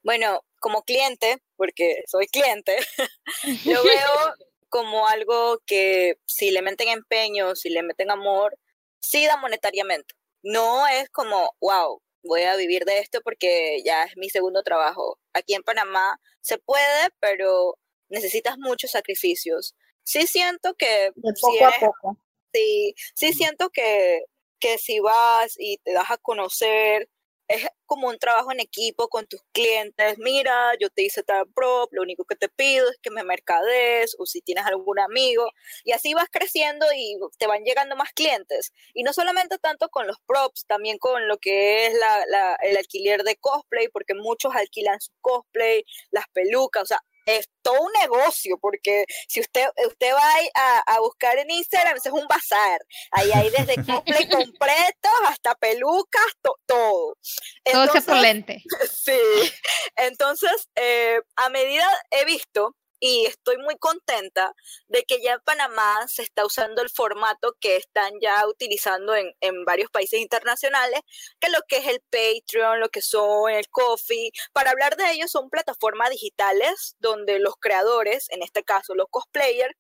[0.03, 2.77] Bueno, como cliente, porque soy cliente,
[3.65, 4.35] lo veo
[4.69, 8.59] como algo que si le meten empeño, si le meten amor,
[9.01, 10.15] sí da monetariamente.
[10.43, 15.19] No es como, wow, voy a vivir de esto porque ya es mi segundo trabajo.
[15.33, 17.79] Aquí en Panamá se puede, pero
[18.11, 19.75] necesitas muchos sacrificios.
[20.05, 21.11] Sí siento que...
[21.15, 22.17] De poco a poco.
[22.53, 24.25] Sí, sí siento que,
[24.59, 27.09] que si vas y te das a conocer
[27.53, 30.19] es como un trabajo en equipo con tus clientes.
[30.19, 34.17] Mira, yo te hice tal prop, lo único que te pido es que me mercades
[34.19, 35.47] o si tienes algún amigo.
[35.85, 38.73] Y así vas creciendo y te van llegando más clientes.
[38.95, 43.23] Y no solamente tanto con los props, también con lo que es la, el alquiler
[43.23, 48.59] de cosplay, porque muchos alquilan su cosplay, las pelucas, o sea, es todo un negocio,
[48.61, 52.81] porque si usted, usted va a, a buscar en Instagram, es un bazar.
[53.13, 56.27] Ahí hay desde cosplay completos hasta pelucas,
[56.67, 57.17] todo.
[57.65, 58.63] Entonces, todo lente.
[58.93, 59.53] Sí.
[59.97, 64.55] Entonces, eh, a medida he visto y estoy muy contenta
[64.87, 69.35] de que ya en Panamá se está usando el formato que están ya utilizando en,
[69.41, 71.01] en varios países internacionales,
[71.41, 74.31] que lo que es el Patreon, lo que son el Coffee.
[74.53, 79.75] Para hablar de ellos son plataformas digitales donde los creadores, en este caso los cosplayers,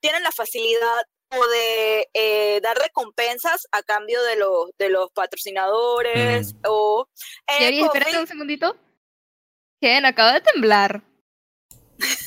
[0.00, 6.54] tienen la facilidad o de eh, dar recompensas a cambio de los de los patrocinadores
[6.54, 6.58] mm.
[6.66, 7.08] o
[7.58, 8.76] Yari, espérate un segundito.
[9.80, 10.04] ¿Quién?
[10.04, 11.15] Acaba de temblar.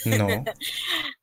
[0.06, 0.28] No.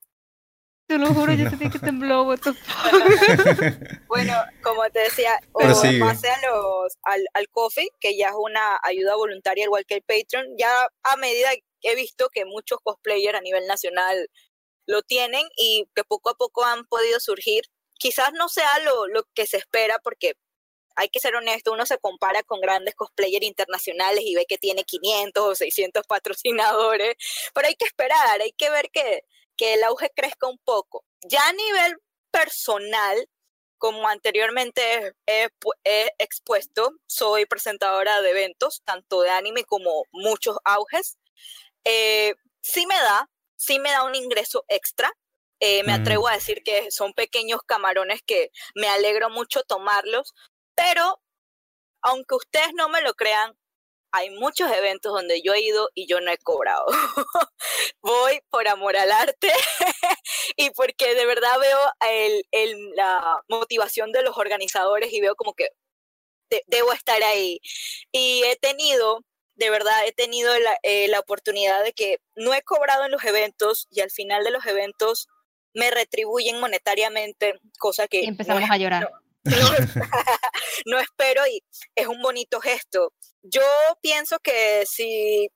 [0.86, 2.24] Te lo juro, yo sentí que tembló.
[4.08, 8.78] bueno, como te decía, o pase a los, al, al coffee, que ya es una
[8.82, 13.36] ayuda voluntaria igual que el Patreon, ya a medida que he visto que muchos cosplayers
[13.36, 14.28] a nivel nacional
[14.86, 17.64] lo tienen y que poco a poco han podido surgir.
[17.98, 20.34] Quizás no sea lo, lo que se espera porque
[20.96, 24.84] hay que ser honesto, uno se compara con grandes cosplayers internacionales y ve que tiene
[24.84, 27.16] 500 o 600 patrocinadores,
[27.54, 29.22] pero hay que esperar, hay que ver que,
[29.56, 31.04] que el auge crezca un poco.
[31.28, 31.96] Ya a nivel
[32.30, 33.28] personal,
[33.78, 35.50] como anteriormente he,
[36.18, 41.18] expuesto, soy presentadora de eventos, tanto de anime como muchos auges.
[41.84, 45.12] Eh, sí me da, sí me da un ingreso extra.
[45.60, 50.34] Eh, me atrevo a decir que son pequeños camarones que me alegro mucho tomarlos
[50.76, 51.20] pero,
[52.02, 53.56] aunque ustedes no me lo crean,
[54.12, 56.86] hay muchos eventos donde yo he ido y yo no he cobrado.
[58.00, 59.50] Voy por amor al arte
[60.56, 61.78] y porque de verdad veo
[62.52, 65.68] el, la motivación de los organizadores y veo como que
[66.66, 67.60] debo estar ahí.
[68.12, 69.20] Y he tenido,
[69.54, 73.24] de verdad, he tenido la, eh, la, oportunidad de que no he cobrado en los
[73.24, 75.28] eventos y al final de los eventos
[75.74, 78.22] me retribuyen monetariamente, cosa que...
[78.22, 79.02] Y empezamos a llorar.
[79.02, 79.25] no,
[80.98, 81.62] espero y
[81.94, 83.12] es un bonito gesto.
[83.42, 83.62] Yo
[84.00, 85.48] pienso que si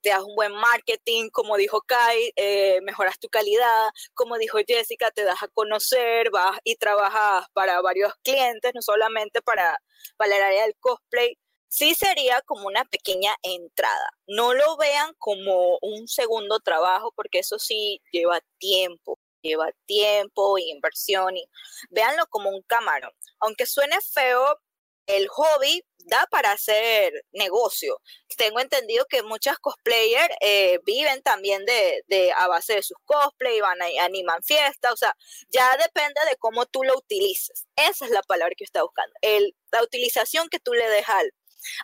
[0.00, 5.10] te das un buen marketing, como dijo Kai, eh, mejoras tu calidad, como dijo Jessica,
[5.10, 9.78] te das a conocer, vas y trabajas para varios clientes, no solamente para,
[10.16, 11.36] para el área del cosplay,
[11.68, 14.10] sí sería como una pequeña entrada.
[14.26, 20.70] No lo vean como un segundo trabajo, porque eso sí lleva tiempo lleva tiempo y
[20.70, 21.48] inversión y
[21.90, 23.12] véanlo como un camarón.
[23.40, 24.60] Aunque suene feo,
[25.06, 28.00] el hobby da para hacer negocio.
[28.36, 33.60] Tengo entendido que muchas cosplayers eh, viven también de, de, a base de sus cosplay,
[33.60, 35.14] van a, animan fiestas, o sea,
[35.48, 37.66] ya depende de cómo tú lo utilices.
[37.76, 39.12] Esa es la palabra que está buscando.
[39.22, 41.32] El, la utilización que tú le dejas al,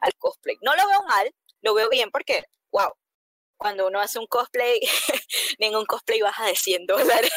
[0.02, 0.56] al cosplay.
[0.62, 2.92] No lo veo mal, lo veo bien porque, wow,
[3.56, 4.80] cuando uno hace un cosplay,
[5.58, 7.30] ningún cosplay baja de 100 dólares.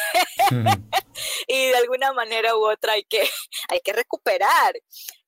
[1.46, 3.28] y de alguna manera u otra hay que,
[3.68, 4.74] hay que recuperar.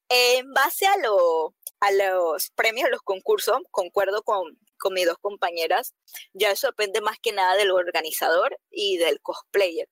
[0.08, 5.94] En base a, lo, a los premios, los concursos, concuerdo con, con mis dos compañeras,
[6.32, 9.88] ya eso depende más que nada del organizador y del cosplayer.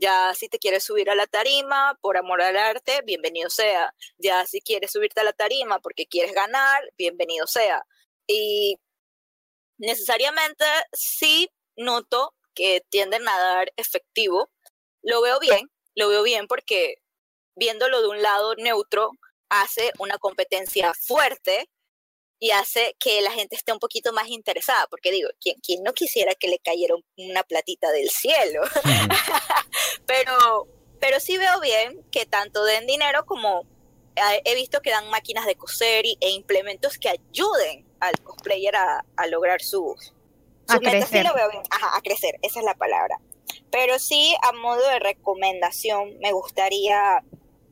[0.00, 3.92] Ya si te quieres subir a la tarima por amor al arte, bienvenido sea.
[4.16, 7.84] Ya si quieres subirte a la tarima porque quieres ganar, bienvenido sea.
[8.28, 8.78] Y
[9.78, 14.50] necesariamente sí noto que tienden a dar efectivo.
[15.02, 16.96] Lo veo bien, lo veo bien porque
[17.56, 19.10] viéndolo de un lado neutro,
[19.48, 21.70] hace una competencia fuerte
[22.40, 26.34] y hace que la gente esté un poquito más interesada, porque digo, ¿quién, no quisiera
[26.34, 28.62] que le cayera una platita del cielo?
[30.06, 30.68] pero,
[31.00, 33.66] pero sí veo bien que tanto den dinero como
[34.44, 39.60] he visto que dan máquinas de coser e implementos que ayuden al cosplayer a, lograr
[39.60, 39.94] su,
[40.68, 41.26] a crecer.
[41.26, 43.18] a crecer, esa es la palabra.
[43.70, 47.22] Pero sí, a modo de recomendación, me gustaría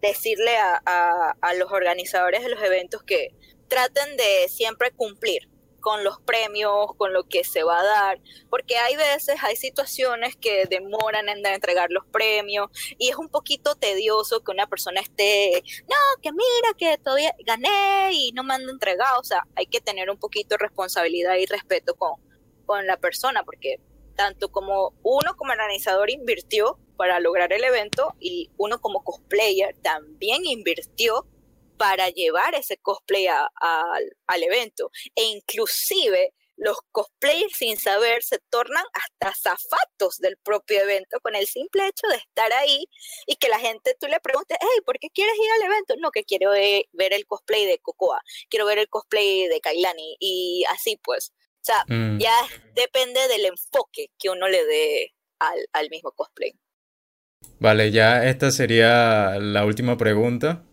[0.01, 3.35] decirle a, a los organizadores de los eventos que
[3.68, 5.49] traten de siempre cumplir
[5.87, 8.20] con los premios, con lo que se va a dar,
[8.51, 13.76] porque hay veces, hay situaciones que demoran en entregar los premios y es un poquito
[13.76, 18.62] tedioso que una persona esté, no, que mira que todavía gané y no me han
[18.62, 22.14] entregado, o sea, hay que tener un poquito de responsabilidad y respeto con,
[22.64, 23.76] con la persona, porque
[24.16, 30.47] tanto como uno como organizador invirtió para lograr el evento y uno como cosplayer también
[30.47, 31.28] invirtió
[31.77, 34.91] para llevar ese cosplay al evento.
[35.14, 41.47] E inclusive los cosplayers sin saber se tornan hasta zafatos del propio evento con el
[41.47, 42.89] simple hecho de estar ahí
[43.27, 45.95] y que la gente tú le preguntes, hey, ¿por qué quieres ir al evento?
[45.99, 50.64] No, que quiero ver el cosplay de Cocoa, quiero ver el cosplay de Kailani y
[50.70, 51.33] así pues.
[51.61, 52.18] O sea, mm.
[52.18, 52.35] ya
[52.74, 56.53] depende del enfoque que uno le dé al, al mismo cosplay.
[57.59, 60.64] Vale, ya esta sería la última pregunta.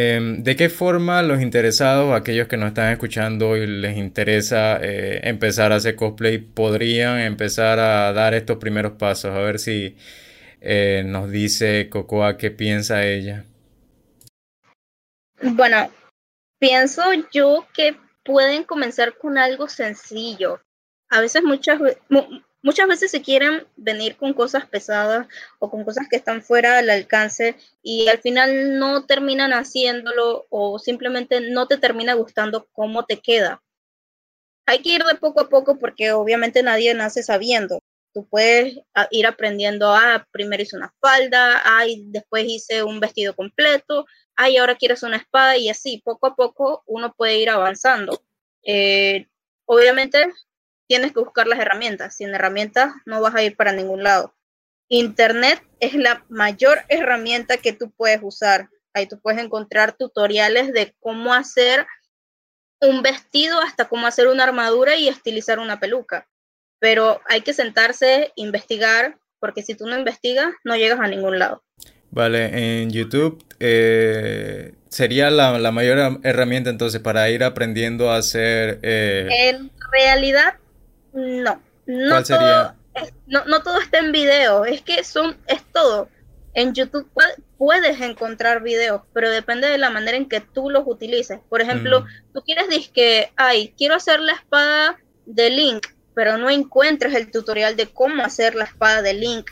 [0.00, 5.22] Em, ¿De qué forma los interesados, aquellos que nos están escuchando y les interesa eh,
[5.24, 9.32] empezar a hacer cosplay, podrían empezar a dar estos primeros pasos?
[9.34, 9.96] A ver si
[10.60, 13.44] eh, nos dice Cocoa qué piensa ella.
[15.42, 15.90] Bueno,
[16.60, 20.60] pienso yo que pueden comenzar con algo sencillo.
[21.10, 21.80] A veces muchas,
[22.62, 25.26] muchas veces se quieren venir con cosas pesadas
[25.58, 30.78] o con cosas que están fuera del alcance y al final no terminan haciéndolo o
[30.78, 33.62] simplemente no te termina gustando cómo te queda.
[34.66, 37.80] Hay que ir de poco a poco porque obviamente nadie nace sabiendo.
[38.12, 43.34] Tú puedes ah, ir aprendiendo, ah, primero hice una falda, ah, después hice un vestido
[43.34, 44.06] completo,
[44.36, 48.20] ah, y ahora quieres una espada y así, poco a poco uno puede ir avanzando.
[48.62, 49.26] Eh,
[49.66, 50.18] obviamente
[50.88, 52.16] tienes que buscar las herramientas.
[52.16, 54.34] Sin herramientas no vas a ir para ningún lado.
[54.88, 58.70] Internet es la mayor herramienta que tú puedes usar.
[58.94, 61.86] Ahí tú puedes encontrar tutoriales de cómo hacer
[62.80, 66.26] un vestido hasta cómo hacer una armadura y estilizar una peluca.
[66.80, 71.62] Pero hay que sentarse, investigar, porque si tú no investigas, no llegas a ningún lado.
[72.10, 78.78] Vale, en YouTube eh, sería la, mayor herramienta entonces para ir aprendiendo a hacer...
[78.82, 80.54] Eh, en realidad,
[81.12, 82.74] no, no todo,
[83.26, 86.08] no, todo está en video, es que son, es todo.
[86.54, 87.08] En YouTube
[87.56, 91.38] puedes encontrar videos, pero depende de la manera en que tú los utilices.
[91.48, 92.32] Por ejemplo, mm.
[92.34, 97.30] tú quieres decir que, ay, quiero hacer la espada de Link, pero no encuentres el
[97.30, 99.50] tutorial de cómo hacer la espada de Link.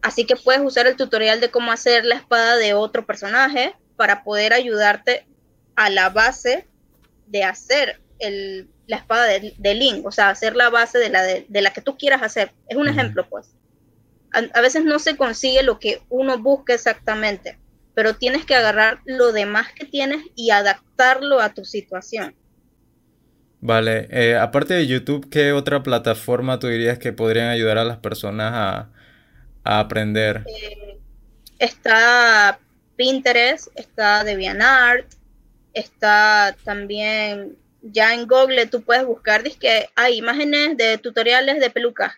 [0.00, 4.22] Así que puedes usar el tutorial de cómo hacer la espada de otro personaje para
[4.22, 5.26] poder ayudarte
[5.74, 6.68] a la base
[7.26, 11.62] de hacer el, la espada de, Link, o sea, hacer la base de la, de,
[11.62, 12.52] la que tú quieras hacer.
[12.68, 13.54] Es un ejemplo, pues.
[14.32, 17.58] A, veces no se consigue lo que uno busca exactamente,
[17.94, 22.34] pero tienes que agarrar lo demás que tienes y adaptarlo a tu situación.
[23.60, 27.98] Vale, eh, aparte de YouTube, ¿qué otra plataforma tú dirías que podrían ayudar a las
[27.98, 28.90] personas a,
[29.64, 30.44] aprender?
[30.46, 30.98] Eh,
[31.58, 32.58] está
[32.96, 35.06] Pinterest, está DeviantArt,
[35.74, 42.14] está también ya en Google tú puedes buscar, que hay imágenes de tutoriales de pelucas,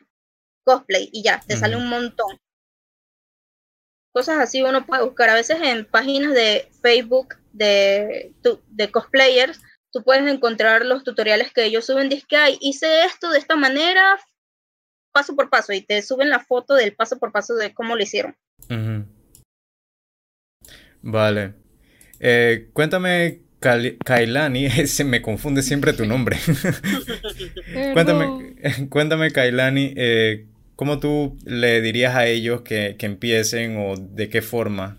[0.64, 2.36] cosplay, y ya, te sale un montón.
[4.12, 5.30] Cosas así uno puede buscar.
[5.30, 8.34] A veces en páginas de Facebook de,
[8.68, 9.60] de cosplayers,
[9.92, 13.56] tú puedes encontrar los tutoriales que ellos suben, dice que hay, hice esto de esta
[13.56, 14.18] manera,
[15.12, 18.02] paso por paso, y te suben la foto del paso por paso de cómo lo
[18.02, 18.36] hicieron.
[21.02, 21.54] Vale.
[22.18, 26.38] Eh, cuéntame Kailani, se me confunde siempre tu nombre.
[27.92, 28.56] cuéntame,
[28.88, 30.46] cuéntame, Kailani, eh,
[30.76, 34.96] ¿cómo tú le dirías a ellos que, empiecen o de qué forma?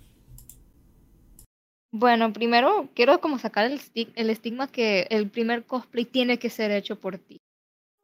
[1.92, 3.82] Bueno, primero quiero como sacar el,
[4.16, 7.42] el estigma que el primer cosplay tiene que ser hecho por ti.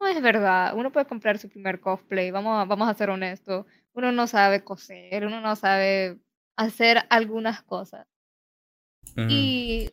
[0.02, 3.66] No es verdad, uno puede comprar su primer cosplay, vamos a, vamos a ser honestos.
[3.94, 6.18] Uno no sabe coser, uno no sabe
[6.56, 8.06] hacer algunas cosas.
[9.30, 9.90] Y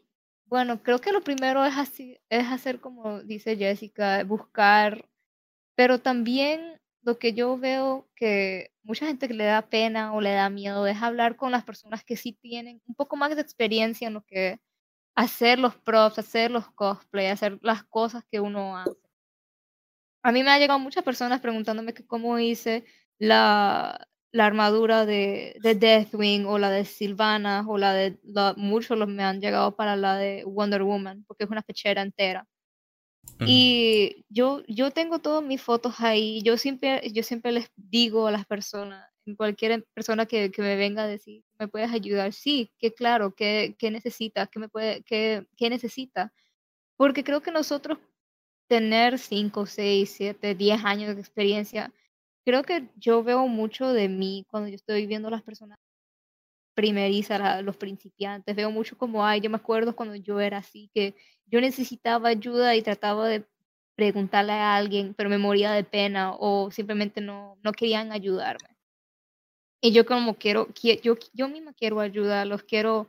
[0.54, 5.08] bueno, creo que lo primero es así, es hacer como dice Jessica, buscar,
[5.74, 10.30] pero también lo que yo veo que mucha gente que le da pena o le
[10.30, 14.06] da miedo es hablar con las personas que sí tienen un poco más de experiencia
[14.06, 14.60] en lo que
[15.16, 18.92] hacer los props, hacer los cosplay, hacer las cosas que uno hace.
[20.22, 22.84] A mí me han llegado muchas personas preguntándome que cómo hice
[23.18, 28.18] la, la armadura de, de, Deathwing o la de Sylvana o la de
[28.56, 32.44] muchos los me han llegado para la de Wonder Woman porque es una pechera entera.
[33.46, 36.42] Y yo, yo tengo todas mis fotos ahí.
[36.42, 41.04] Yo siempre, yo siempre les digo a las personas, cualquier persona que, que me venga
[41.04, 42.32] a decir, ¿me puedes ayudar?
[42.32, 44.48] Sí, que claro, ¿qué, qué necesitas?
[44.50, 46.32] ¿Qué, me puede, qué, qué necesita?
[46.96, 47.98] Porque creo que nosotros
[48.66, 51.92] tener 5, 6, 7, 10 años de experiencia
[52.44, 55.78] creo que yo veo mucho de mí cuando yo estoy viendo a las personas
[56.74, 61.14] primerizas, los principiantes, veo mucho como, ay, yo me acuerdo cuando yo era así, que
[61.46, 63.46] yo necesitaba ayuda y trataba de
[63.96, 68.68] preguntarle a alguien, pero me moría de pena o simplemente no, no querían ayudarme.
[69.80, 70.68] Y yo como quiero,
[71.02, 73.08] yo, yo misma quiero ayudarlos, quiero,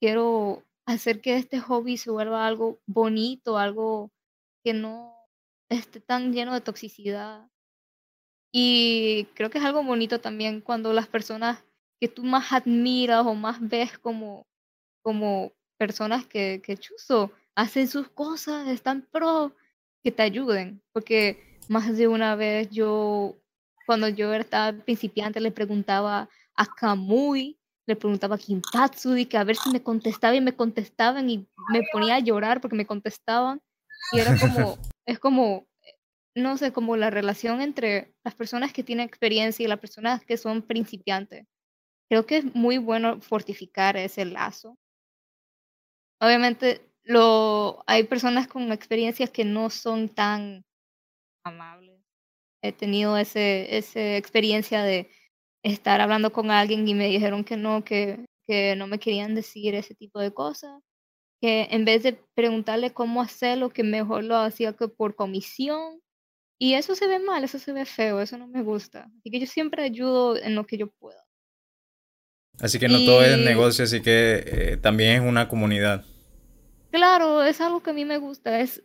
[0.00, 4.10] quiero hacer que este hobby se vuelva algo bonito, algo
[4.64, 5.14] que no
[5.68, 7.48] esté tan lleno de toxicidad.
[8.58, 11.62] Y creo que es algo bonito también cuando las personas
[12.00, 14.46] que tú más admiras o más ves como,
[15.02, 19.54] como personas que, que chuzo, hacen sus cosas, están pro,
[20.02, 20.80] que te ayuden.
[20.94, 23.36] Porque más de una vez yo
[23.84, 29.44] cuando yo estaba principiante le preguntaba a Kamui, le preguntaba a Kintatsu y que a
[29.44, 33.60] ver si me contestaba y me contestaban y me ponía a llorar porque me contestaban
[34.12, 35.66] y era como, es como,
[36.36, 40.36] no sé, como la relación entre las personas que tienen experiencia y las personas que
[40.36, 41.46] son principiantes.
[42.10, 44.78] Creo que es muy bueno fortificar ese lazo.
[46.20, 50.64] Obviamente, lo, hay personas con experiencias que no son tan
[51.44, 51.96] amables
[52.62, 55.10] he tenido ese, esa experiencia de
[55.62, 59.74] estar hablando con alguien y me dijeron que no, que, que no me querían decir
[59.74, 60.80] ese tipo de cosas,
[61.40, 66.00] que en vez de preguntarle cómo hacerlo, que mejor lo hacía que por comisión.
[66.58, 69.10] Y eso se ve mal, eso se ve feo, eso no me gusta.
[69.18, 71.22] Así que yo siempre ayudo en lo que yo pueda.
[72.58, 76.04] Así que no todo es negocio, así que eh, también es una comunidad.
[76.90, 78.82] Claro, es algo que a mí me gusta, es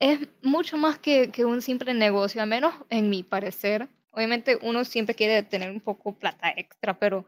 [0.00, 3.88] es mucho más que, que, un simple negocio, al menos en mi parecer.
[4.10, 7.26] Obviamente uno siempre quiere tener un poco plata extra, pero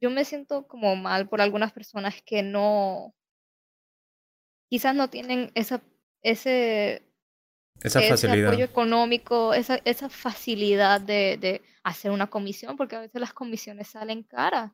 [0.00, 3.14] yo me siento como mal por algunas personas que no,
[4.68, 5.82] quizás no tienen esa,
[6.22, 7.02] ese,
[7.82, 8.48] esa facilidad.
[8.48, 13.88] apoyo económico, esa, esa facilidad de, de hacer una comisión, porque a veces las comisiones
[13.88, 14.72] salen caras.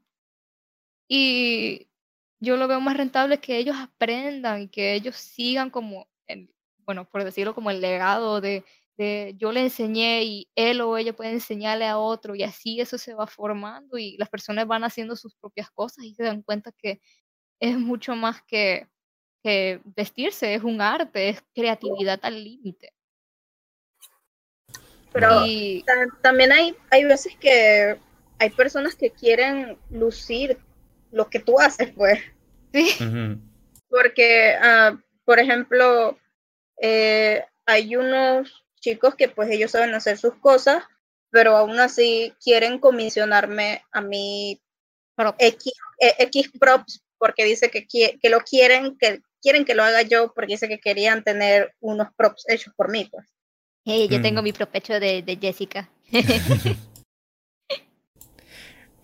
[1.09, 1.88] Y
[2.40, 6.52] yo lo veo más rentable que ellos aprendan que ellos sigan como en,
[6.84, 8.64] bueno, por decirlo como el legado de,
[8.96, 12.98] de, yo le enseñé y él o ella puede enseñarle a otro y así eso
[12.98, 16.72] se va formando y las personas van haciendo sus propias cosas y se dan cuenta
[16.72, 17.00] que
[17.61, 18.88] es mucho más que,
[19.42, 22.92] que vestirse, es un arte, es creatividad al límite.
[25.12, 25.44] Pero
[26.20, 27.96] también hay, hay veces que
[28.38, 30.59] hay personas que quieren lucir
[31.11, 32.20] lo que tú haces, pues.
[32.72, 32.90] Sí.
[33.88, 36.18] Porque, uh, por ejemplo,
[36.80, 40.84] eh, hay unos chicos que pues ellos saben hacer sus cosas,
[41.30, 44.61] pero aún así quieren comisionarme a mí
[45.38, 50.02] X, eh, X, props porque dice que, que lo quieren, que quieren que lo haga
[50.02, 53.09] yo porque dice que querían tener unos props hechos por mí.
[53.11, 53.26] Pues.
[53.89, 54.45] Hey, yo tengo mm.
[54.45, 55.89] mi prop hecho de, de Jessica.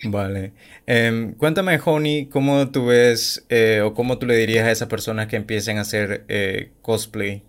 [0.03, 0.53] Vale.
[0.89, 5.29] Eh, cuéntame, Honey, ¿cómo tú ves eh, o cómo tú le dirías a esas personas
[5.29, 7.45] que empiecen a hacer eh, cosplay?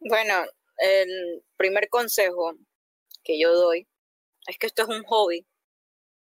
[0.00, 0.34] Bueno,
[0.76, 2.52] el primer consejo
[3.24, 3.88] que yo doy
[4.48, 5.46] es que esto es un hobby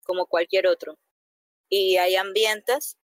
[0.03, 0.99] como cualquier otro.
[1.69, 2.97] Y hay ambientes,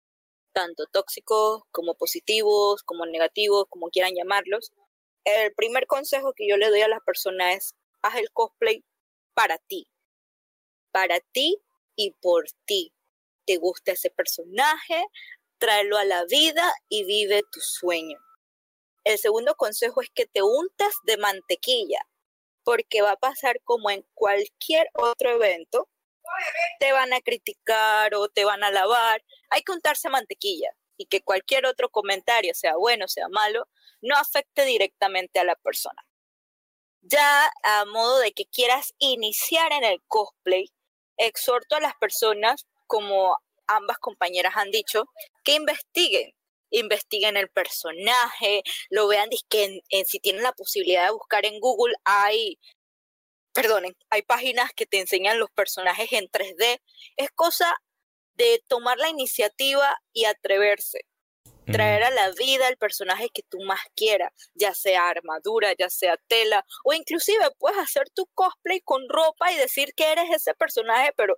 [0.54, 4.72] tanto tóxicos como positivos, como negativos, como quieran llamarlos.
[5.26, 8.84] El primer consejo que yo le doy a las personas es, haz el cosplay
[9.34, 9.88] para ti.
[10.92, 11.58] Para ti
[11.96, 12.94] y por ti.
[13.44, 15.04] Te gusta ese personaje,
[15.58, 18.18] tráelo a la vida y vive tu sueño.
[19.02, 22.06] El segundo consejo es que te untas de mantequilla,
[22.62, 25.88] porque va a pasar como en cualquier otro evento.
[26.78, 29.24] Te van a criticar o te van a alabar.
[29.50, 33.68] Hay que untarse mantequilla y que cualquier otro comentario, sea bueno, sea malo,
[34.00, 36.06] no afecte directamente a la persona.
[37.02, 40.72] Ya a modo de que quieras iniciar en el cosplay,
[41.16, 43.36] exhorto a las personas, como
[43.66, 45.04] ambas compañeras han dicho,
[45.44, 46.32] que investiguen,
[46.70, 51.94] investiguen el personaje, lo vean, que en, si tienen la posibilidad de buscar en Google,
[52.04, 52.58] hay,
[53.52, 56.80] perdonen, hay páginas que te enseñan los personajes en 3D.
[57.16, 57.74] Es cosa
[58.36, 61.00] de tomar la iniciativa y atreverse.
[61.66, 66.16] Traer a la vida el personaje que tú más quieras, ya sea armadura, ya sea
[66.28, 71.12] tela, o inclusive puedes hacer tu cosplay con ropa y decir que eres ese personaje,
[71.16, 71.34] pero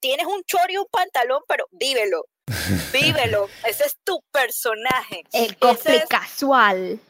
[0.00, 2.26] tienes un chor y un pantalón, pero vívelo,
[2.92, 5.24] Vívelo, ese es tu personaje.
[5.32, 7.00] El cosplay casual.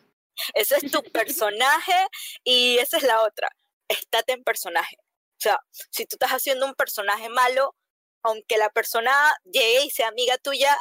[0.55, 2.07] Ese es tu personaje
[2.45, 3.49] y esa es la otra.
[3.89, 4.97] Estate en personaje.
[5.01, 5.59] O sea,
[5.91, 7.75] si tú estás haciendo un personaje malo,
[8.23, 9.13] aunque la persona
[9.45, 10.77] llegue y sea amiga tuya,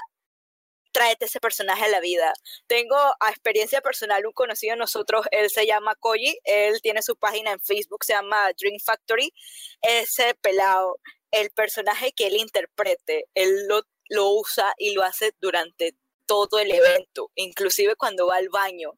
[0.91, 2.33] tráete ese personaje a la vida.
[2.67, 7.15] Tengo a experiencia personal un conocido de nosotros, él se llama Koji, él tiene su
[7.15, 9.33] página en Facebook, se llama Dream Factory.
[9.81, 10.99] Ese pelado,
[11.31, 16.71] el personaje que él interprete, él lo lo usa y lo hace durante todo el
[16.71, 18.91] evento, inclusive cuando va al baño.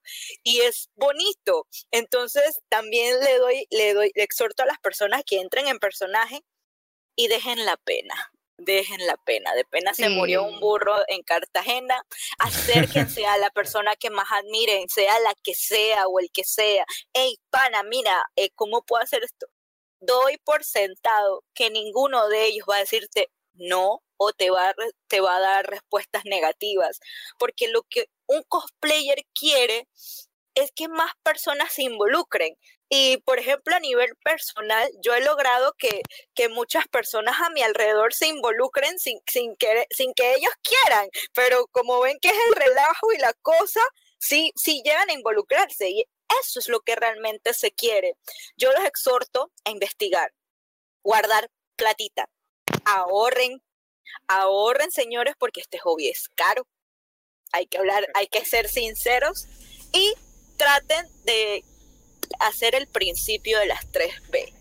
[0.44, 1.68] Y es bonito.
[1.92, 6.42] Entonces, también le doy, le doy, le exhorto a las personas que entren en personaje
[7.16, 8.32] y dejen la pena
[8.66, 9.53] dejen la pena.
[9.53, 12.05] De pena se murió un burro en Cartagena.
[12.39, 16.86] Acérquense a la persona que más admiren, sea la que sea o el que sea.
[17.14, 19.47] Hey, pana, mira, eh, ¿cómo puedo hacer esto?
[19.99, 24.76] Doy por sentado que ninguno de ellos va a decirte no o te va, a,
[25.07, 26.99] te va a dar respuestas negativas.
[27.38, 29.88] Porque lo que un cosplayer quiere
[30.56, 32.56] es que más personas se involucren.
[32.89, 36.02] Y, por ejemplo, a nivel personal, yo he logrado que,
[36.36, 41.10] que muchas personas a mi alrededor se involucren sin, sin, que, sin que ellos quieran,
[41.34, 43.82] pero como ven que es el relajo y la cosa,
[44.18, 45.89] sí, sí llegan a involucrarse.
[45.89, 46.06] Y
[46.41, 48.16] eso es lo que realmente se quiere.
[48.58, 50.34] Yo los exhorto a investigar,
[51.02, 52.30] guardar platita,
[52.86, 53.62] ahorren,
[54.28, 56.68] ahorren, señores, porque este hobby es caro.
[57.54, 59.47] Hay que hablar, hay que ser sinceros
[59.93, 60.14] y
[60.62, 61.66] traten de
[62.39, 64.53] hacer el principio de las 3B.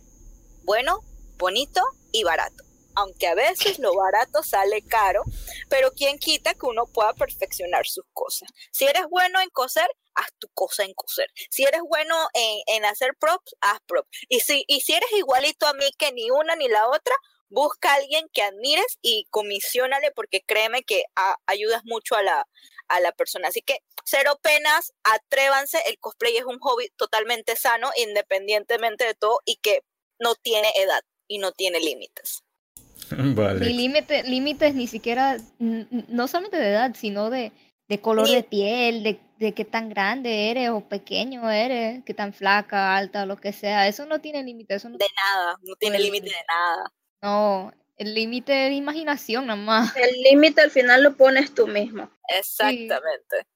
[0.62, 1.00] Bueno,
[1.36, 2.64] bonito y barato.
[2.94, 5.22] Aunque a veces lo barato sale caro,
[5.68, 8.48] pero quién quita que uno pueda perfeccionar sus cosas.
[8.72, 11.28] Si eres bueno en coser, haz tu cosa en coser.
[11.50, 14.08] Si eres bueno en, hacer props, haz props.
[14.30, 17.14] Y si, si eres igualito a mí que ni una ni la otra,
[17.50, 21.04] busca a alguien que admires y comisionale porque créeme que
[21.46, 22.46] ayudas mucho a la,
[22.90, 23.48] a la persona.
[23.48, 29.40] Así que cero penas, atrévanse, el cosplay es un hobby totalmente sano, independientemente de todo
[29.44, 29.82] y que
[30.18, 32.42] no tiene edad y no tiene límites.
[33.10, 33.66] Vale.
[33.66, 37.52] Ni límite, límites ni siquiera, no solamente de edad, sino de,
[37.88, 42.32] de color de piel, de, de qué tan grande eres o pequeño eres, qué tan
[42.32, 43.88] flaca, alta, lo que sea.
[43.88, 44.74] Eso no tiene límite.
[44.74, 46.92] Eso no de nada, no tiene límite de nada.
[47.22, 49.94] No, el límite de imaginación nada más.
[49.94, 52.10] El límite al final lo pones tú mismo.
[52.28, 53.46] Exactamente.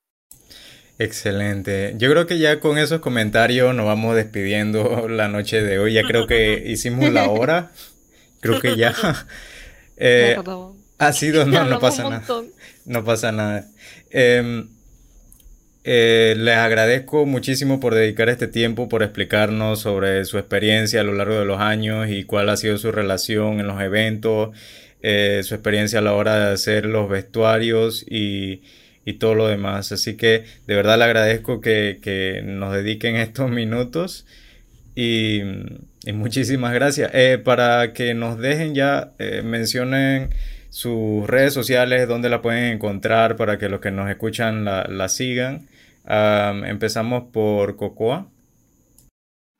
[0.98, 1.94] Excelente.
[1.96, 5.94] Yo creo que ya con esos comentarios nos vamos despidiendo la noche de hoy.
[5.94, 7.72] Ya creo que hicimos la hora.
[8.40, 8.94] Creo que ya.
[9.96, 10.36] Eh,
[10.98, 12.24] ha sido, no, no pasa nada.
[12.84, 13.64] No pasa nada.
[14.10, 14.66] Eh,
[15.86, 21.12] eh, les agradezco muchísimo por dedicar este tiempo, por explicarnos sobre su experiencia a lo
[21.12, 24.56] largo de los años y cuál ha sido su relación en los eventos,
[25.02, 28.62] eh, su experiencia a la hora de hacer los vestuarios y,
[29.18, 29.92] todo lo demás.
[29.92, 34.26] Así que de verdad le agradezco que, nos dediquen estos minutos
[34.94, 35.42] y,
[36.14, 37.10] muchísimas gracias.
[37.12, 39.12] Eh, para que nos dejen ya,
[39.44, 40.30] mencionen
[40.70, 45.08] sus redes sociales, donde la pueden encontrar para que los que nos escuchan la, la
[45.10, 45.66] sigan
[46.06, 48.30] empezamos por Cocoa.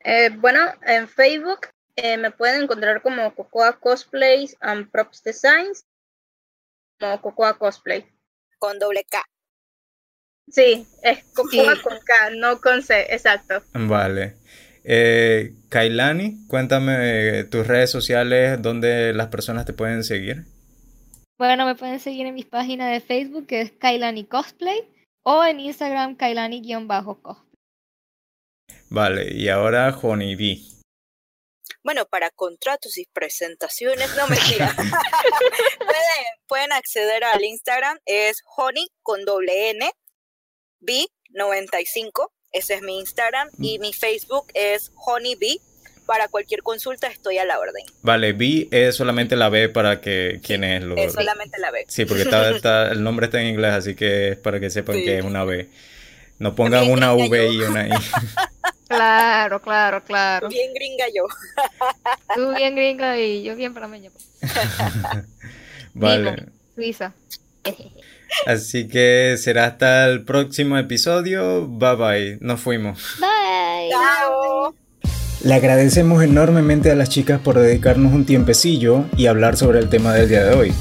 [0.04, 5.86] Eh, bueno, en Facebook eh, me pueden encontrar como Cocoa Cosplays and Props Designs,
[7.00, 8.06] como Cocoa Cosplay.
[8.58, 9.22] Con doble K.
[10.48, 13.62] Sí, es Cocoa con K, no con C, exacto.
[13.72, 14.36] Vale.
[14.84, 20.44] Eh, Kailani, cuéntame tus redes sociales, donde las personas te pueden seguir.
[21.38, 24.93] Bueno, me pueden seguir en mi página de Facebook, que es Kailani Cosplay
[25.24, 27.44] o en Instagram kailani-co.
[28.90, 30.58] Vale, y ahora B.
[31.82, 34.36] Bueno, para contratos y presentaciones, no me
[35.78, 39.90] pueden, pueden acceder al Instagram, es honey con doble N,
[40.80, 45.60] B95, ese es mi Instagram, y mi Facebook es honeybee
[46.06, 47.84] para cualquier consulta estoy a la orden.
[48.02, 50.96] Vale, B es solamente la B para que quienes lo...
[50.96, 51.84] Es solamente la B.
[51.88, 55.18] Sí, porque está, el nombre está en inglés, así que es para que sepan que
[55.18, 55.68] es una B.
[56.38, 57.90] No pongan una V y una I.
[58.88, 60.48] Claro, claro, claro.
[60.48, 61.24] Bien gringa yo.
[62.34, 64.10] Tú bien gringa y yo bien parameño.
[65.94, 66.46] vale.
[66.74, 67.14] Suiza.
[68.46, 71.66] Así que será hasta el próximo episodio.
[71.66, 72.38] Bye bye.
[72.40, 73.16] Nos fuimos.
[73.18, 73.90] Bye.
[73.90, 74.74] Chao.
[75.42, 80.12] Le agradecemos enormemente a las chicas por dedicarnos un tiempecillo y hablar sobre el tema
[80.14, 80.72] del día de hoy.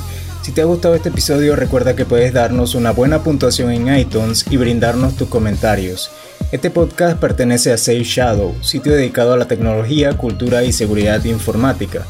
[0.41, 4.45] Si te ha gustado este episodio recuerda que puedes darnos una buena puntuación en iTunes
[4.49, 6.11] y brindarnos tus comentarios.
[6.51, 12.05] Este podcast pertenece a Safe Shadow, sitio dedicado a la tecnología, cultura y seguridad informática.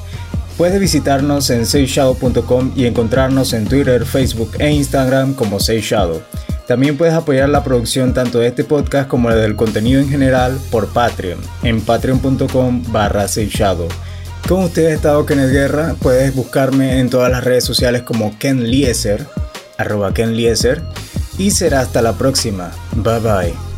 [0.57, 6.21] Puedes visitarnos en safeshadow.com y encontrarnos en Twitter, Facebook e Instagram como Safe Shadow.
[6.67, 10.57] También puedes apoyar la producción tanto de este podcast como la del contenido en general
[10.71, 13.89] por Patreon en patreon.com barra Shadow.
[14.47, 18.69] Con ustedes he estado Kenneth Guerra, puedes buscarme en todas las redes sociales como Ken
[18.69, 19.25] Lieser,
[19.77, 20.81] arroba Ken Lieser,
[21.37, 22.71] y será hasta la próxima.
[22.95, 23.72] Bye bye.